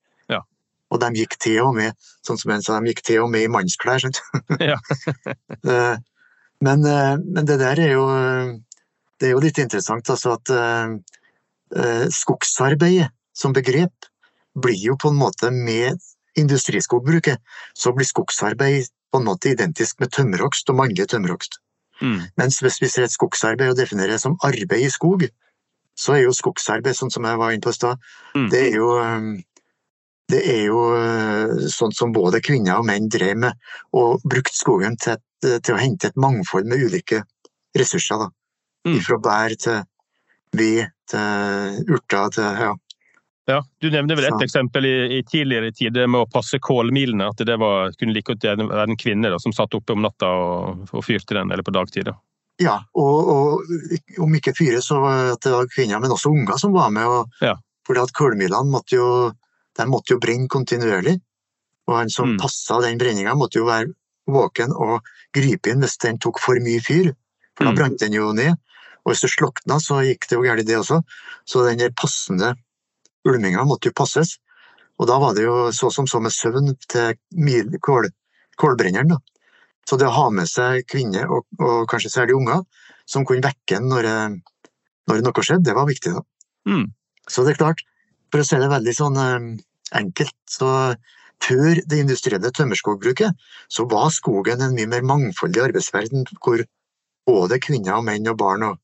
[0.90, 1.94] Og de gikk til og med
[2.26, 4.06] sånn som en sa, de gikk til og med i mannsklær.
[4.72, 4.80] Ja.
[5.70, 5.96] Eh,
[6.64, 8.06] men, eh, men det der er jo,
[9.20, 14.10] det er jo litt interessant altså at eh, skogsarbeidet som begrep
[14.60, 16.00] blir jo på en måte med
[16.40, 17.40] industriskogbruket,
[17.76, 21.60] så blir skogsarbeid på en måte identisk med tømmerhogst og mannlig tømmerhogst.
[22.02, 22.20] Mm.
[22.40, 25.26] Mens hvis vi ser et skogsarbeid og definerer det som arbeid i skog,
[26.00, 28.00] så er jo skogsarbeid, sånn som jeg var inne på i stad,
[28.36, 28.50] Mm.
[28.52, 29.42] det er jo eh,
[30.30, 30.80] det er jo
[31.66, 33.54] sånt sånn som både kvinner og menn drev med,
[33.98, 37.24] og brukte skogen til, et, til å hente et mangfold med ulike
[37.78, 38.22] ressurser.
[38.26, 38.30] Da.
[38.90, 39.00] Mm.
[39.06, 39.82] Fra bær til
[40.58, 42.72] ved til urter til ja.
[43.50, 47.30] Ja, Du nevner vel et Så- eksempel i, i tidligere tider med å passe kålmilene.
[47.34, 50.28] At det var, kunne like godt være en kvinne da, som satt oppe om natta
[50.30, 52.06] og, og fyrte den, eller på dagtid.
[52.12, 52.14] da.
[52.62, 56.92] Ja, og, og om ikke fyre, så var det kvinner, men også unger som var
[56.94, 57.08] med.
[57.10, 57.56] Og, Ja.
[57.90, 59.08] Fordi at kålmilene måtte jo,
[59.80, 61.18] de måtte jo brenne kontinuerlig.
[61.90, 62.38] Og han som Mm.
[62.44, 63.94] passa den brenninga, måtte jo være
[64.30, 65.02] våken og
[65.34, 67.14] gripe inn hvis den tok for mye fyr.
[67.58, 67.76] For da Mm.
[67.80, 68.58] brant den jo ned.
[69.06, 71.02] Og hvis det slokna, så gikk det jo galt, det også.
[71.48, 72.54] Så den der passende
[73.26, 74.38] ulminga måtte jo passes.
[75.00, 78.10] Og da var det jo så som så med søvn til mil, kål,
[78.60, 79.08] kålbrenneren.
[79.10, 79.18] da.
[79.88, 82.66] Så det å ha med seg kvinner, og, og kanskje særlig unger,
[83.08, 84.36] som kunne vekke en når, eh,
[85.10, 86.14] når noe skjedde, det var viktig.
[86.14, 86.22] da.
[86.68, 86.92] Mm.
[87.28, 87.82] Så det er klart,
[88.32, 89.64] for å si det veldig sånn eh,
[89.96, 90.96] enkelt, så
[91.44, 93.32] før det industrielle tømmerskogbruket,
[93.72, 96.64] så var skogen en mye mer mangfoldig arbeidsverden, hvor
[97.30, 98.80] både kvinner og menn og barn og,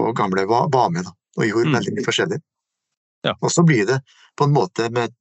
[0.00, 1.76] og gamle var, var med, da, og gjorde Mm.
[1.78, 2.40] veldig mye forskjellig.
[3.24, 3.34] Ja.
[3.40, 4.00] Og så blir det
[4.36, 5.14] på en måte med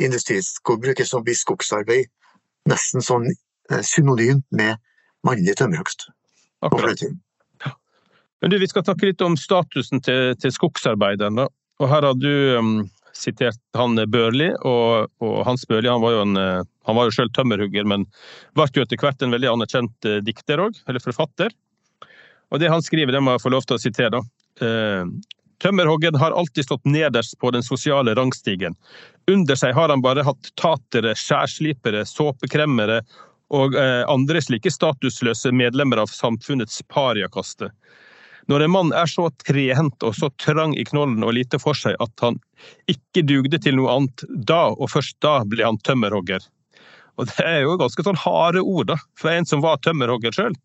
[0.00, 2.08] industriskogbruket som blir skogsarbeid
[2.66, 3.28] nesten sånn
[3.70, 4.80] eh, synonymt med
[5.24, 6.08] mannlig tømmerhogst
[6.64, 7.04] og Akkurat.
[8.40, 11.46] Men du, Vi skal snakke litt om statusen til, til skogsarbeiderne.
[11.80, 16.24] Og Her har du um, sitert han Børli, og, og Hans Børli han var jo
[16.24, 18.08] en, eh, han var jo selv tømmerhugger, men
[18.58, 21.54] ble jo etter hvert en veldig anerkjent eh, dikter òg, eller forfatter.
[22.52, 24.20] Og Det han skriver, det må jeg få lov til å sitere.
[24.20, 24.22] da.
[25.62, 28.76] Tømmerhoggen har alltid stått nederst på den sosiale rangstigen.
[29.30, 33.00] Under seg har han bare hatt tatere, skjærslipere, såpekremmere
[33.54, 37.70] og eh, andre slike statusløse medlemmer av samfunnets pariakaste.
[38.50, 41.96] Når en mann er så trent og så trang i knollen og lite for seg
[42.02, 42.36] at han
[42.90, 46.44] ikke dugde til noe annet, da og først da ble han tømmerhogger.
[47.16, 50.56] Og det er jo ganske sånn harde ord da, fra en som var tømmerhogger sjøl.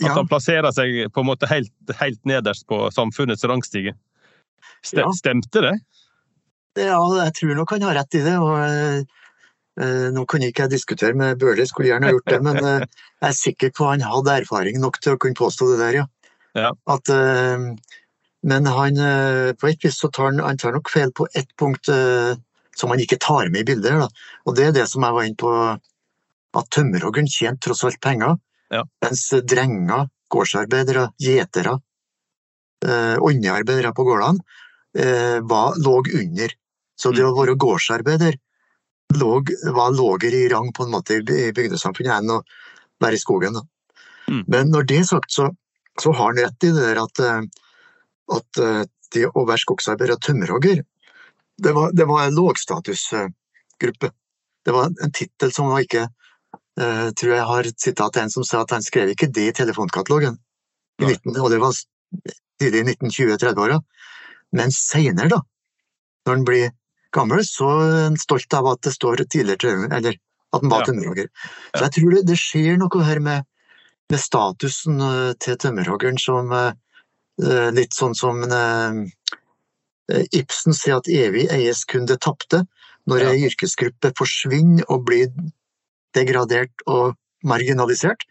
[0.00, 0.14] At Ja.
[0.14, 3.92] han plasserer seg på en måte helt, helt nederst på samfunnets rangstige.
[4.84, 5.10] Ste- Ja.
[5.12, 5.74] Stemte det?
[6.76, 8.36] Ja, jeg tror nok han har rett i det.
[8.38, 9.02] og eh,
[9.80, 12.86] eh, Nå kunne ikke jeg diskutere med Bøhler, skulle gjerne ha gjort det, men eh,
[13.20, 16.06] jeg er sikker på han hadde erfaring nok til å kunne påstå det der, ja.
[16.56, 16.72] Ja.
[16.88, 17.66] At, eh,
[18.46, 21.50] men han, eh, på et vis så tar han, han tar nok feil på ett
[21.60, 22.34] punkt eh,
[22.76, 23.92] som han ikke tar med i bildet.
[23.92, 24.08] her, da.
[24.46, 25.52] Og det er det som jeg var inne på,
[26.56, 28.38] at tømmerhoggeren tjente tross alt penger,
[28.72, 28.82] Ja.
[29.04, 31.76] mens drenger, gårdsarbeidere, gjetere,
[32.84, 34.42] åndearbeidere på gårdene
[35.48, 36.52] var, lå under.
[36.98, 38.36] Så det å være gårdsarbeider
[39.14, 42.42] låg, var lavere i rang på en måte i i bygdesamfunnet enn å
[43.00, 43.54] være i skogen.
[43.54, 43.62] Da.
[44.28, 44.44] Mm.
[44.48, 45.50] Men når det er sagt, så,
[46.02, 47.42] så har han rett i det der at, eh,
[48.36, 48.84] at eh,
[49.14, 50.82] det å være skogsarbeider og tømmerhogger,
[51.62, 54.10] det var, det var en lågstatusgruppe.
[54.66, 56.08] Det var en tittel som var ikke
[56.80, 60.36] uh, tror jeg har sitat en som sa at han skrev ikke det i telefonkatalogen,
[61.00, 61.78] i 19, og det var
[62.60, 63.78] tidlig i 1920-30-åra.
[64.56, 65.40] Men seinere, da,
[66.26, 66.70] når han blir
[67.16, 70.18] gammel, så er han stolt av at det står tidligere eller
[70.52, 70.90] at han var Ja.
[70.90, 71.28] tømmerhogger.
[71.74, 73.46] Så jeg tror det, det skjer noe her med,
[74.10, 76.72] med statusen eh, til tømmerhoggeren som eh,
[77.42, 78.42] eh, litt sånn som
[80.06, 82.60] Ibsen sier at evig eies kun det tapte.
[83.10, 83.30] Når Ja.
[83.32, 85.32] ei yrkesgruppe forsvinner og blir
[86.14, 88.22] degradert og marginalisert,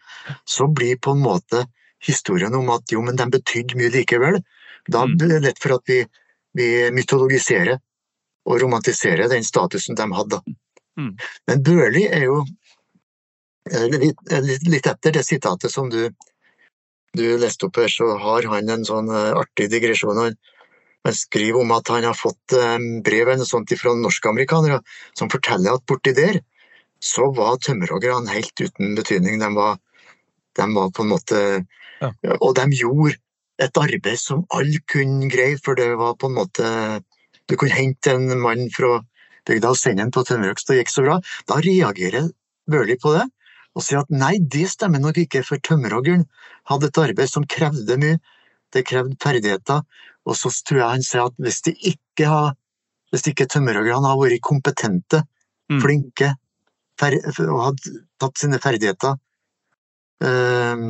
[0.48, 1.66] så blir på en måte
[2.00, 4.40] historien om at jo, men den betydde mye likevel.
[4.88, 5.16] Da Mm.
[5.18, 6.06] blir det lett for at vi,
[6.54, 7.78] vi mytologiserer
[8.46, 10.40] og romantiserer den statusen de hadde.
[10.98, 11.16] Mm.
[11.46, 12.44] Men Børli er jo
[13.66, 16.10] litt, eh, litt, litt etter det sitatet som du,
[17.16, 20.18] du leste opp her, så har han en sånn eh, artig digresjon.
[20.18, 20.36] Han,
[21.06, 24.80] Han skriver om at han har fått eh, brev eller sånt fra norskamerikanere
[25.14, 26.40] som forteller at borti der
[26.98, 29.38] så var tømmerhoggerne helt uten betydning.
[29.38, 29.78] De var,
[30.58, 31.42] de var på en måte
[31.96, 32.10] Ja.
[32.44, 33.16] Og de gjorde
[33.56, 36.66] et arbeid som alle kunne greie, for det var på en måte
[37.48, 38.98] Du kunne hente en mann fra
[39.46, 41.20] bygda og sende ham på tømmerhogst, og det gikk så bra.
[41.46, 42.28] Da reagerer
[42.66, 43.22] Børli på det
[43.76, 46.24] og sier at nei, det stemmer nok ikke, for tømmerhoggeren
[46.70, 48.18] hadde et arbeid som krevde mye.
[48.72, 49.82] Det krevde ferdigheter.
[50.26, 52.54] Og så tror jeg han sier at hvis de ikke har
[53.12, 55.22] hvis ikke tømmerhoggerne har vært kompetente,
[55.66, 55.80] Mm.
[55.82, 56.34] flinke
[57.02, 59.16] og hadde tatt sine ferdigheter
[60.22, 60.84] øh,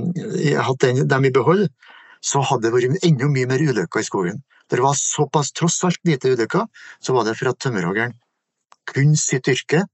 [0.68, 1.66] hatt den, dem i behold,
[2.22, 4.42] så hadde det vært enda mye mer ulykker i skogen.
[4.70, 6.66] Det var såpass tross alt lite ulykker,
[7.00, 8.14] så var det for at tømmerhoggeren
[8.86, 9.86] kunne sitt yrke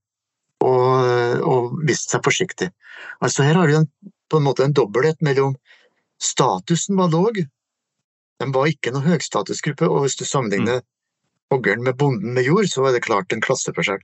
[0.63, 2.69] og, og vist seg forsiktig.
[3.23, 3.89] Altså Her har du en,
[4.31, 5.57] på en måte en dobbelthet mellom
[6.23, 7.43] statusen var låg,
[8.41, 10.81] den var ikke noe høgstatusgruppe, og hvis du sammenligner
[11.53, 14.01] hoggeren med bonden med jord, så er det klart en klasseforskjell.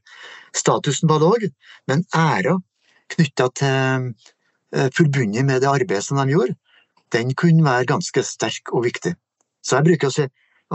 [0.55, 1.47] Statusen var låg,
[1.89, 2.57] men æra
[3.09, 4.09] knytta til
[4.75, 6.55] eh, forbundet med det arbeidet som de gjorde,
[7.15, 9.15] den kunne være ganske sterk og viktig.
[9.65, 10.27] Så jeg bruker å si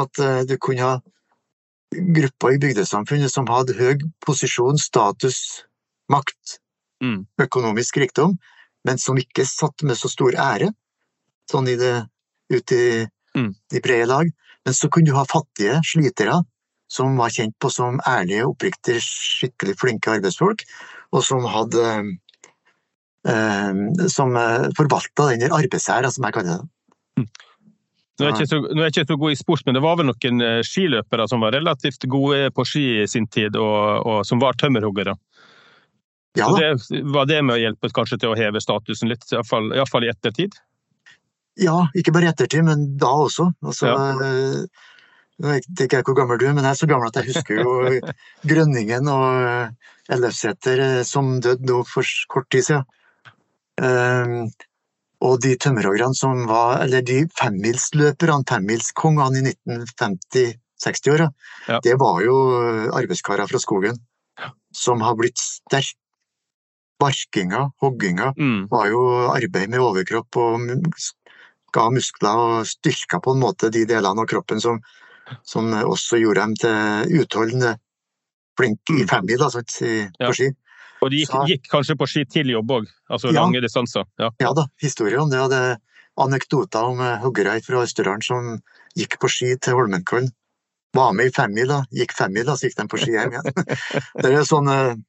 [0.02, 0.94] at eh, du kunne ha
[1.94, 5.64] grupper i bygdesamfunnet som hadde høy posisjon, status,
[6.12, 6.58] makt,
[7.02, 7.26] Mm.
[7.40, 8.38] økonomisk rikdom,
[8.84, 10.70] men som ikke satt med så stor ære,
[11.50, 12.06] sånn i det
[12.52, 13.54] ute i Mm.
[13.70, 14.30] de brede lag.
[14.64, 16.44] Men så kunne du ha fattige slitere
[16.88, 20.62] som var kjent på som ærlige, oppriktige, skikkelig flinke arbeidsfolk,
[21.12, 22.18] og som hadde
[23.26, 26.68] eh, som eh, forvalta den der arbeidsæra, som jeg kaller det.
[28.14, 29.96] Nå er, jeg ikke så, nå er ikke så god i sport, men det var
[29.98, 34.20] vel noen eh, skiløpere som var relativt gode på ski i sin tid, og, og
[34.28, 35.16] som var tømmerhoggere.
[36.34, 36.70] Ja det,
[37.14, 40.56] var det med å hjelpe kanskje til å heve statusen litt, iallfall i ettertid?
[41.62, 43.52] Ja, ikke bare i ettertid, men da også.
[43.62, 44.64] Altså, ja.
[45.42, 47.32] Nå vet ikke jeg hvor gammel du er, men jeg er så gammel at jeg
[47.32, 48.02] husker jo
[48.50, 52.84] Grønningen og eh, Ellefsæter eh, som døde nå for kort tid siden.
[53.82, 54.52] Um,
[55.26, 61.26] og de tømmerhoggerne som var Eller de femmilsløperne, femmilskongene i 1950-60-åra,
[61.66, 61.80] Ja.
[61.82, 63.98] det var jo eh, arbeidskarer fra skogen
[64.74, 65.98] som har blitt sterke.
[67.04, 68.68] Barkinga, hogginga, Mm.
[68.70, 69.02] var jo
[69.34, 70.60] arbeid med overkropp og
[71.74, 74.80] ga muskler og styrka på en måte de delene av kroppen som,
[75.44, 77.74] som også gjorde dem til utholdende
[78.58, 79.08] flinke i Mm.
[79.10, 80.28] femmil, Ja.
[80.28, 80.50] på ski.
[81.02, 83.40] Og de gikk, Så- gikk kanskje på ski til jobb òg, altså Ja.
[83.42, 84.04] lange distanser.
[84.18, 84.30] Ja.
[84.40, 85.76] Ja da, historier om det, og det er
[86.16, 88.62] anekdoter om eh, hoggere fra Østerdalen som
[88.96, 90.30] gikk på ski til Holmenkollen.
[90.94, 91.84] Var med i femmila.
[91.92, 93.42] Gikk femmila, så gikk de på ski hjem igjen.
[94.22, 95.02] det er sånne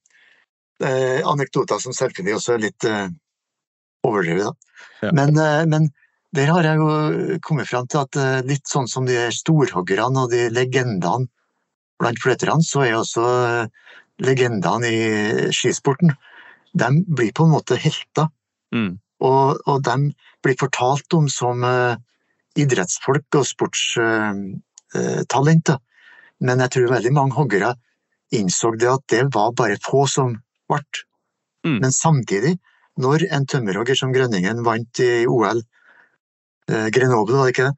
[0.84, 3.08] eh, anekdoter som selvfølgelig også er litt eh,
[4.06, 4.54] overdrevet.
[5.02, 5.10] Ja.
[5.16, 5.82] Men, eh, men
[6.36, 6.88] der har jeg jo
[7.44, 11.26] kommet fram til at eh, litt sånn som de storhoggerne og de legendene
[12.00, 13.66] blant fløterne, så er også eh,
[14.24, 16.10] legendene i skisporten,
[16.76, 18.26] de blir på en måte helter.
[18.74, 18.98] Mm.
[19.24, 19.96] Og, og de
[20.44, 21.96] blir fortalt om som eh,
[22.60, 25.76] idrettsfolk og sportstalenter.
[25.76, 25.80] Eh.
[26.44, 27.70] Men jeg tror veldig mange hoggere
[28.36, 30.36] innså det at det var bare få som
[30.70, 30.82] ble.
[31.66, 31.78] Mm.
[31.82, 32.54] Men samtidig,
[33.02, 35.62] når en tømmerhogger som Grønningen vant i OL,
[36.70, 37.76] eh, Grenoble var det ikke det,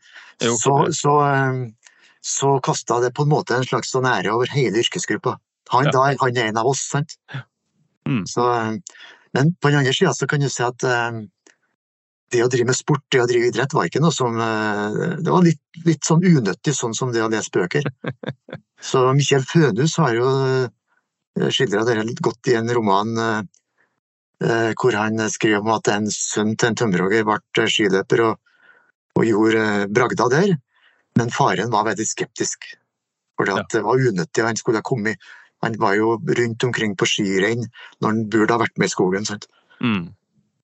[0.49, 0.55] Jo.
[0.61, 4.83] så, så, eh, så kasta det på en måte en slags sånn ære over hele
[4.85, 5.39] yrkesgruppa.
[5.71, 5.91] Han, Ja.
[5.93, 7.17] da, er han er en av oss, sant?
[8.09, 8.23] Mm.
[8.27, 8.79] Så, eh,
[9.35, 11.19] men på den andre sida så kan du si at eh,
[12.31, 15.33] det å drive med sport, det å drive idrett, var ikke noe som eh, Det
[15.33, 17.83] var litt, litt sånn unøttig, sånn som det å lese bøker.
[18.81, 20.29] Så Michael Fønhus har jo
[21.53, 23.41] skildra det litt godt i en roman eh,
[24.45, 28.39] eh, hvor han skriver om at en sønn til en tømmerhogger ble skiløper og,
[29.19, 30.55] og gjorde eh, bragda der,
[31.19, 32.71] men faren var veldig skeptisk.
[33.39, 33.63] For Ja.
[33.71, 35.17] det var unøttig, og han skulle ha kommet
[35.63, 37.65] Han var jo rundt omkring på skirenn
[37.99, 39.25] når han burde ha vært med i skogen.
[39.83, 40.15] Mm.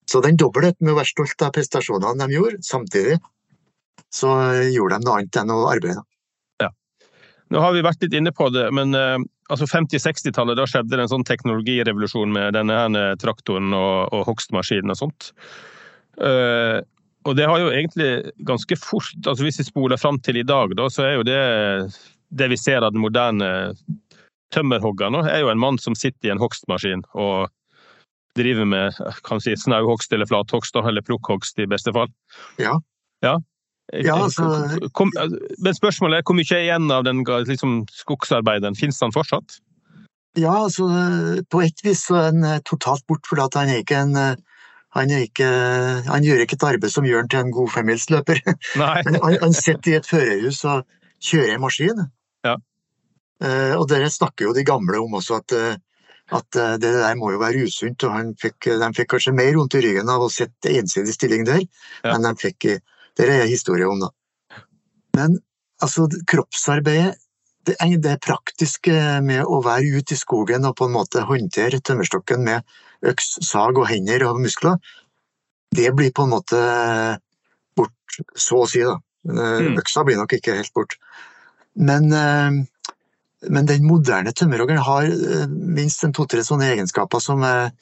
[0.06, 3.16] Så den dobbeltheten med å være stolt av prestasjonene de gjorde, samtidig
[4.14, 6.04] så eh, gjorde de noe annet enn å arbeide.
[7.52, 9.18] Nå har vi vært litt inne på det, men eh,
[9.52, 14.94] altså 50-60-tallet, da skjedde det en sånn teknologirevolusjon med denne her traktoren og, og hogstmaskinen
[14.94, 15.30] og sånt.
[16.20, 16.80] Uh,
[17.24, 20.74] og det har jo egentlig ganske fort, altså hvis vi spoler fram til i dag,
[20.76, 21.40] da, så er jo det
[22.34, 23.48] det vi ser av den moderne
[24.54, 27.50] tømmerhogga nå, er jo en mann som sitter i en hogstmaskin og
[28.38, 32.10] driver med kan si, snauhogst eller flathogst, eller plukkhogst i beste fall.
[32.58, 32.74] Ja.
[33.22, 33.38] Ja,
[33.92, 35.10] Ja, altså- Kom,
[35.58, 38.74] men spørsmålet er hvor mye er igjen av den liksom, skogsarbeideren?
[38.74, 39.60] Finnes han fortsatt?
[40.36, 40.88] Ja, altså
[41.50, 44.34] på et vis så er han eh, totalt bort, for han er ikke en eh,
[44.94, 45.46] han, er ikke,
[46.06, 48.40] han gjør ikke et arbeid som gjør han til en god femmilsløper.
[48.78, 50.84] Han, han, sitter i et førerhus og
[51.18, 52.04] kjører en maskin.
[52.46, 52.54] Ja.
[53.42, 55.74] Eh, og dere snakker jo de gamle om også at, eh,
[56.38, 59.58] at eh, det der må jo være usunt, og han fikk, de fikk kanskje mer
[59.58, 61.64] vondt i ryggen av å sitte ensidig stilling der,
[62.04, 62.14] Ja.
[62.14, 62.78] enn de fikk i
[63.18, 64.10] Det er historie om, da.
[65.16, 65.38] Men
[65.82, 67.14] altså, kroppsarbeidet,
[67.64, 68.92] det, er- det praktiske
[69.24, 72.62] med å være ute i skogen og på en måte håndtere tømmerstokken med
[73.06, 74.76] øks, sag og hender og muskler,
[75.74, 76.58] det blir på en måte
[77.76, 78.98] bort, så å si, da.
[79.24, 79.78] Eh, Mm.
[79.80, 80.98] Øksa blir nok ikke helt bort.
[81.74, 82.50] Men, eh,
[83.48, 87.72] men den moderne tømmerhoggeren har eh, minst en to-tre sånne egenskaper som jeg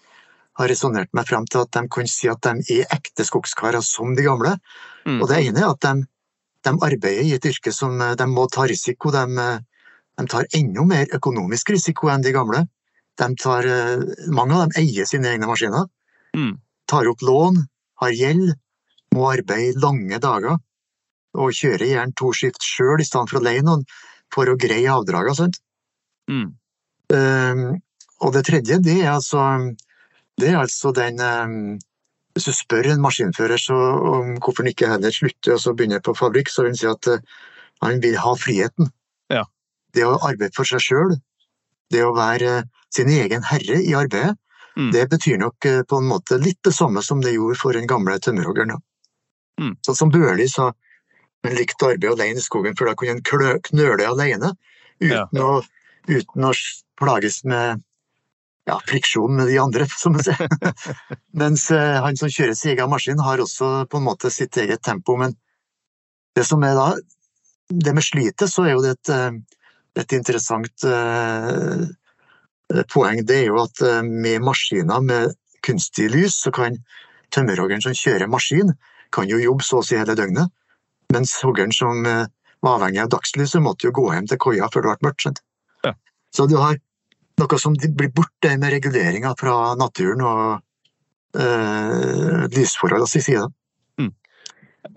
[0.59, 4.15] har resonnert meg frem til at de kan si at de er ekte skogskarer som
[4.17, 4.57] de gamle.
[5.07, 5.21] Mm.
[5.23, 6.07] Og det ene er at de,
[6.69, 9.13] de arbeider i et yrke som eh, de må ta risiko.
[9.15, 12.67] De, eh, de tar enda mer økonomisk risiko enn de gamle.
[13.21, 15.89] De tar, eh, mange av dem eier sine egne maskiner,
[16.33, 16.55] Mm.
[16.89, 17.59] tar opp lån,
[18.01, 18.55] har gjeld,
[19.13, 20.57] må arbeide lange dager
[21.37, 23.85] og kjører gjerne to skift sjøl i stedet for å leie noen
[24.33, 25.53] for å greie avdragene.
[26.31, 26.49] Mm.
[27.13, 27.63] Um,
[28.25, 29.43] og det tredje, det er altså,
[30.43, 31.79] det er altså den um,
[32.35, 36.01] Hvis du spør en maskinfører så, om hvorfor han ikke heller slutter og så begynner
[36.05, 37.19] på fabrikk, så vil han si at uh,
[37.85, 38.89] han vil ha friheten.
[39.33, 39.43] Ja.
[39.93, 41.19] Det å arbeide for seg sjøl,
[41.93, 44.37] det å være uh, sin egen herre i arbeidet,
[44.73, 44.87] Mm.
[44.89, 48.15] det betyr nok på en måte litt det samme som det gjorde for den gamle
[48.25, 48.79] tømmerhoggeren.
[49.61, 49.75] Mm.
[49.85, 50.71] Sånn som Børli sa,
[51.45, 54.55] han likte å arbeide alene i skogen, for da kunne han knøle alene,
[55.05, 55.27] Ja.
[55.29, 55.61] å,
[56.09, 56.55] uten å
[56.97, 57.83] plages med
[58.65, 60.49] ja, friksjon med de andre, som man sier.
[61.43, 64.85] Mens eh, han som kjører sin egen maskin, har også på en måte sitt eget
[64.85, 65.17] tempo.
[65.21, 65.37] Men
[66.37, 66.93] det som er da,
[67.69, 69.63] det med slitet, så er jo det et, eh,
[70.03, 71.85] et interessant eh,
[72.93, 73.23] poeng.
[73.29, 76.79] Det er jo at med maskiner med kunstig lys, så kan
[77.35, 78.73] tømmerhoggeren som kjører maskin,
[79.13, 80.49] kan jo jobbe så å si hele døgnet.
[81.13, 84.95] Mens hoggeren som var avhengig av dagslyset, måtte jo gå hjem til koia før det
[84.95, 85.43] ble mørkt.
[85.85, 85.93] Ja.
[86.33, 86.81] Så du har
[87.43, 90.45] noe som blir borte med reguleringa fra naturen og
[91.39, 93.49] eh, lysforholdene sin side.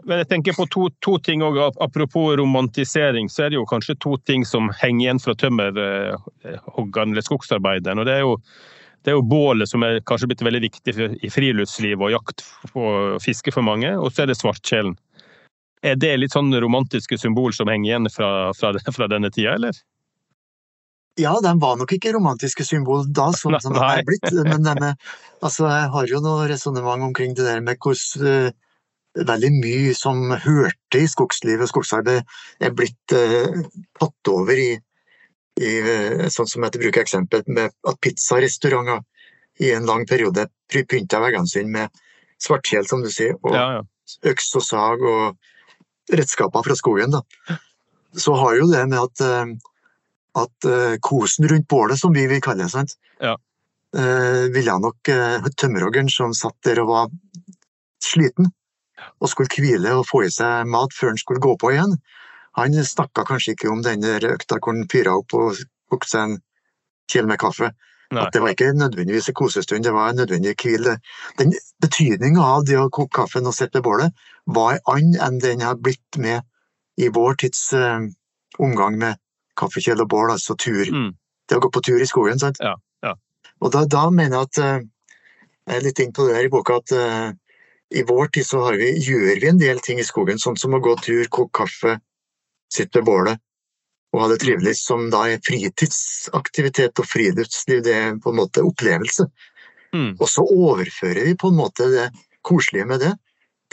[0.05, 1.71] Men jeg tenker på to, to ting også.
[1.83, 7.25] Apropos romantisering, så er det jo kanskje to ting som henger igjen fra tømmerhoggeren eller
[7.25, 8.01] skogsarbeideren.
[8.01, 8.39] og det er jo
[9.05, 12.41] det er jo bålet som er kanskje blitt veldig viktig i friluftsliv og jakt
[12.73, 14.95] og fiske for mange, og så er det svartkjelen.
[15.85, 19.77] Er det litt sånn romantiske symbol som henger igjen fra, fra, fra denne tida, eller?
[21.17, 23.91] Ja, de var nok ikke romantiske symbol da, sånn som de Nei.
[24.01, 24.25] er blitt.
[24.35, 24.97] Men de, er-
[25.41, 28.51] altså, jeg har jo noe resonnement omkring det der med hvordan uh,
[29.25, 32.25] veldig mye som hørte i skogsliv og skogsarbeid,
[32.59, 33.61] er blitt uh,
[34.01, 34.73] tatt over i,
[35.63, 38.99] i uh, sånn som jeg bruker eksempel med at pizzarestauranter
[39.63, 42.01] i en lang periode py- pynta veggene sine med
[42.43, 43.85] svartkjel, som du sier, og Ja, ja.
[44.33, 45.37] øks og sag og
[46.11, 47.15] redskaper fra skogen.
[47.15, 47.23] Da.
[48.19, 49.23] Så har jo det med at,
[50.35, 52.97] at uh, kosen rundt bålet, som vi vil kalle det, sant?
[53.23, 53.35] Ja.
[53.95, 57.13] Uh, ville nok uh, tømmerhoggeren som satt der og var
[58.03, 58.51] sliten,
[59.19, 61.95] og skulle hvile og få i seg mat før han skulle gå på igjen,
[62.55, 65.59] han snakka kanskje ikke om den økta hvor han fyra opp og
[65.91, 66.37] kokte seg en
[67.11, 67.71] kjele med kaffe.
[68.13, 68.21] Nei.
[68.21, 70.91] At det var ikke nødvendigvis en kosestund, det var en nødvendig hvil.
[71.39, 71.51] Den
[71.83, 75.79] betydninga av det å koke kaffen og sitte ved bålet var annen enn den har
[75.81, 76.45] blitt med
[77.01, 78.05] i vår tids uh,
[78.61, 79.19] omgang med
[79.59, 80.83] kaffekjele og bål, altså tur.
[80.91, 81.13] Mm.
[81.49, 82.59] Det å gå på tur i skogen, sant?
[82.63, 82.75] Ja,
[83.05, 83.15] ja.
[83.63, 84.85] Og da, da mener jeg at eh,
[85.65, 87.29] Jeg er litt inne på det her i boka at eh,
[87.97, 90.75] i vår tid så har vi, gjør vi en del ting i skogen, sånn som
[90.77, 91.95] å gå tur, koke kaffe,
[92.69, 93.41] sitte ved bålet
[94.15, 97.81] og ha det trivelig, som da er fritidsaktivitet og friluftsliv.
[97.83, 99.27] Det er på en måte opplevelse.
[99.95, 100.13] Mm.
[100.15, 102.05] Og så overfører vi på en måte det
[102.45, 103.13] koselige med det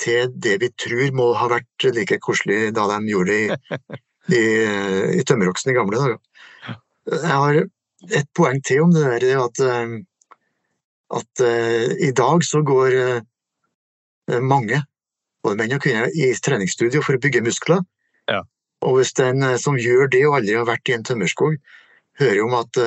[0.01, 3.99] til det vi tror må ha vært like koselig da de gjorde det i,
[4.30, 4.42] i,
[5.18, 6.18] i tømmeroksen i gamle dager.
[7.10, 7.58] Jeg har
[8.10, 9.98] et poeng til om det der, er at, eh,
[11.18, 14.82] at eh, i dag så går eh, mange,
[15.42, 17.82] både menn og kvinner, i treningsstudio for å bygge muskler.
[18.30, 18.42] Ja.
[18.86, 21.58] Og hvis den som gjør det og aldri har vært i en tømmerskog,
[22.20, 22.78] hører om at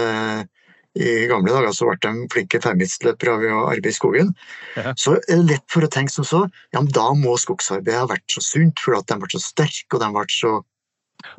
[0.96, 4.32] i gamle dager så ble de flinke femmilsløpere ved å arbeide i skogen,
[4.78, 4.94] Ja.
[4.96, 8.08] så er det lett for å tenke som så, ja, men da må skogsarbeidet ha
[8.12, 10.54] vært så sunt, for at de ble så sterke og de ble så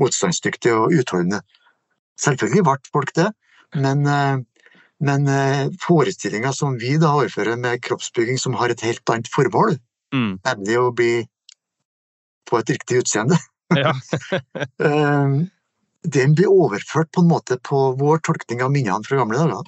[0.01, 1.41] motstandsdyktige og utholdende.
[2.21, 3.31] Selvfølgelig ble folk det,
[3.75, 4.39] men, eh,
[5.01, 5.27] men
[5.83, 9.79] forestillinga som vi da overfører med kroppsbygging som har et helt annet formål,
[10.15, 10.39] Mm.
[10.47, 11.27] nemlig å bli
[12.47, 13.37] på et riktig utseende,
[13.75, 13.93] Ja.
[14.89, 15.37] eh,
[16.07, 19.67] den blir overført på en måte på vår tolkning av minnene fra gamle dager.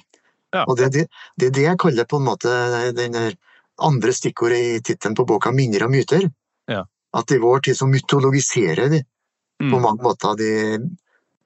[0.55, 0.63] Ja.
[0.65, 1.05] Og det, er det,
[1.37, 2.49] det det jeg kaller på en måte
[2.95, 3.17] den
[3.79, 6.29] andre stikkordet i tittelen på boka, 'Minner og myter'.
[6.71, 6.85] Ja.
[7.13, 9.03] At i vår tid så mytologiserer vi
[9.59, 9.81] på Mm.
[9.83, 10.79] mange måter de,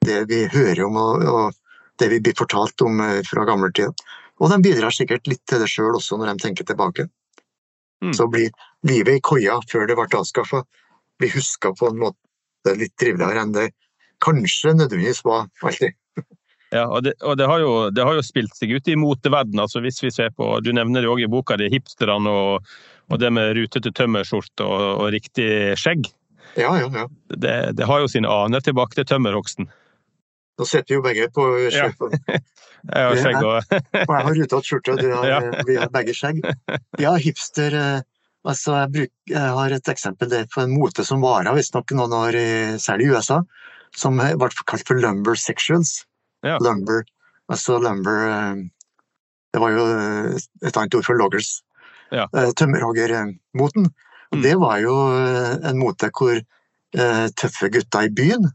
[0.06, 1.52] det vi hører om og, og
[1.98, 3.94] det vi blir fortalt om eh, fra gammeltiden.
[4.42, 7.08] Og de bidrar sikkert litt til det sjøl også, når de tenker tilbake.
[8.04, 8.12] Mm.
[8.14, 8.50] Så blir
[8.86, 10.64] livet i koia før det ble avskaffa,
[11.18, 13.68] blir huska på en måte litt triveligere enn det
[14.24, 15.94] kanskje nødvendigvis var alltid.
[16.74, 19.62] Ja, og, det, og det, har jo, det har jo spilt seg ut i moteverdenen.
[19.62, 22.66] Altså hvis vi ser på, du nevner det òg i boka de hipsterne og,
[23.12, 25.48] og det med rutete tømmerskjorte og, og riktig
[25.78, 26.08] skjegg.
[26.56, 27.06] Ja, ja, ja.
[27.34, 29.66] Det, det har jo sine aner tilbake til tømmerhogsten.
[30.54, 31.44] Nå sitter vi jo begge på
[31.74, 31.88] Ja.
[32.84, 33.70] Jeg har skjegg òg.
[34.06, 35.38] Og jeg har rutete skjorte, og du har, Ja.
[35.64, 36.42] vi har begge skjegg.
[37.00, 38.02] Ja, hipster eh,
[38.44, 41.94] altså jeg, bruk, jeg har et eksempel det er på en mote som varer visstnok
[41.96, 42.36] noen år,
[42.76, 43.38] særlig i USA,
[43.96, 46.02] som ble kalt for lumber sexuals.
[46.44, 46.58] Ja.
[46.60, 47.06] Lumber,
[47.48, 48.62] altså lumber eh,
[49.56, 50.36] Det var jo eh,
[50.68, 51.54] et annet ord for loggers.
[52.12, 52.28] Ja.
[52.36, 53.88] Eh, Tømmerhoggermoten.
[54.34, 54.42] Og.
[54.44, 58.50] Det var jo eh, en mote hvor eh, tøffe gutter i byen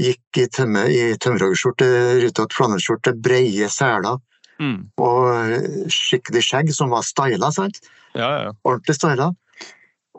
[0.00, 1.86] gikk i, tømme, i tømmerhoggerskjorte,
[2.22, 4.20] rutete flanellskjorte, breie seler
[4.62, 4.76] mm.
[5.02, 7.82] og eh, skikkelig skjegg som var styla, sant?
[8.14, 8.52] Ja, ja.
[8.64, 9.30] Ordentlig styla.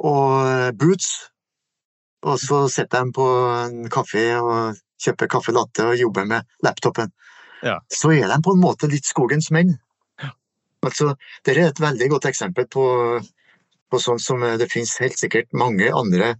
[0.02, 1.12] Og boots.
[2.22, 3.28] Og så sitter de på
[3.58, 7.10] en kafé og kjøper kaffe latte og jobber med laptopen.
[7.66, 7.80] Ja.
[7.90, 9.74] Så er de på en måte litt skogens menn.
[10.86, 11.14] Altså,
[11.46, 12.84] Dette er et veldig godt eksempel på,
[13.92, 16.36] på sånn som eh, det finnes helt sikkert mange andre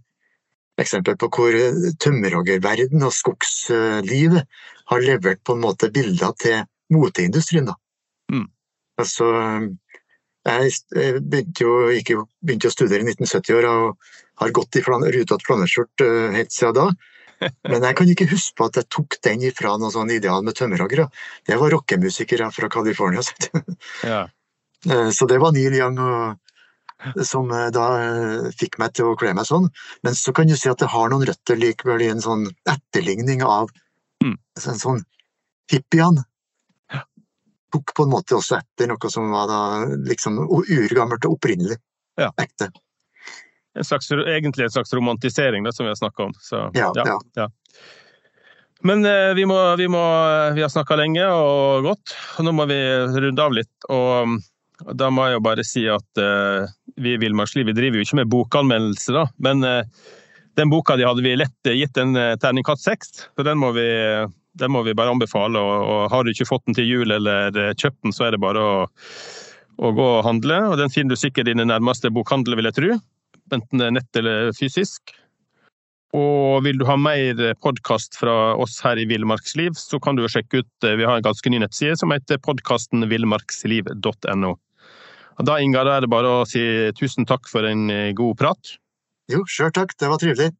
[0.80, 4.48] eksempler på hvor eh, tømmerhoggerverden og skogslivet
[4.92, 7.68] har levert på en måte bilder til moteindustrien.
[7.70, 7.76] Da.
[8.32, 8.48] Mm.
[9.00, 9.28] Altså,
[10.42, 15.46] jeg begynte jo, gikk begynte å studere i 1970-åra og har gått i flan, rutete
[15.46, 16.90] flanellskjort eh, helt siden da.
[17.70, 20.54] Men jeg kan ikke huske på at jeg tok den ifra noe sånn ideal med
[20.58, 21.08] tømmerhoggere.
[21.48, 23.24] Det var rockemusikere fra California.
[24.12, 24.24] ja.
[24.90, 26.51] Eh, Så det var Neil Young og,
[27.26, 29.68] som eh, da eh, fikk meg til å kle meg sånn.
[30.02, 33.44] Men så kan du si at det har noen røtter likevel i en sånn etterligning
[33.46, 33.70] av
[34.22, 34.36] Mm.
[34.68, 35.00] en sånn
[35.72, 36.22] hippiene.
[37.72, 39.60] Tok på en måte også etter noe som var da
[40.06, 41.78] liksom urgammelt og opprinnelig.
[42.20, 42.28] Ja.
[42.38, 42.68] Ekte.
[43.74, 46.34] En slags, egentlig en slags romantisering, det som vi har snakka om.
[46.38, 46.92] Så, Ja,
[47.34, 47.48] ja.
[48.82, 50.02] Men eh, vi, må, vi, må,
[50.54, 52.78] vi har snakka lenge og godt, og nå må vi
[53.26, 53.72] runde av litt.
[53.88, 54.36] Og
[54.98, 56.66] da må jeg jo bare si at uh,
[57.00, 59.26] vi i Villmarksliv vi driver jo ikke med bokanmeldelse, da.
[59.44, 59.82] Men uh,
[60.58, 63.86] den boka de hadde vi lett gitt en uh, terningkast seks, så den må vi,
[64.58, 65.60] den må vi bare anbefale.
[65.60, 68.34] Og, og har du ikke fått den til jul eller eh, kjøpt den, så er
[68.34, 68.76] det bare å,
[69.80, 70.60] å gå og handle.
[70.72, 73.00] Og den finner du sikkert i din nærmeste bokhandel, vil jeg tro.
[73.52, 75.14] Enten det er nett eller fysisk.
[76.12, 80.28] Og vil du ha mer podkast fra oss her i Villmarksliv, så kan du jo
[80.28, 84.52] sjekke ut Vi har en ganske ny nettside som heter podkasten villmarksliv.no.
[85.40, 86.60] Da Inga, da er det bare å si
[86.98, 88.74] tusen takk for en eh, god prat.
[89.32, 90.52] Jo, sjøl takk, det var trivelig.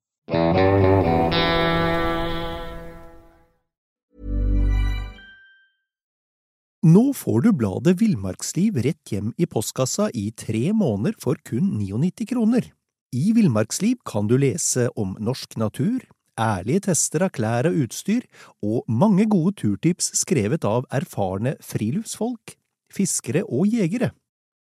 [6.82, 12.26] Nå får du bladet Villmarksliv rett hjem i postkassa i tre måneder for kun 99
[12.32, 12.66] kroner.
[13.14, 16.00] I Villmarksliv kan du lese om norsk natur,
[16.40, 18.24] ærlige tester av klær og utstyr,
[18.64, 22.56] og mange gode turtips skrevet av erfarne friluftsfolk,
[22.90, 24.10] fiskere og jegere.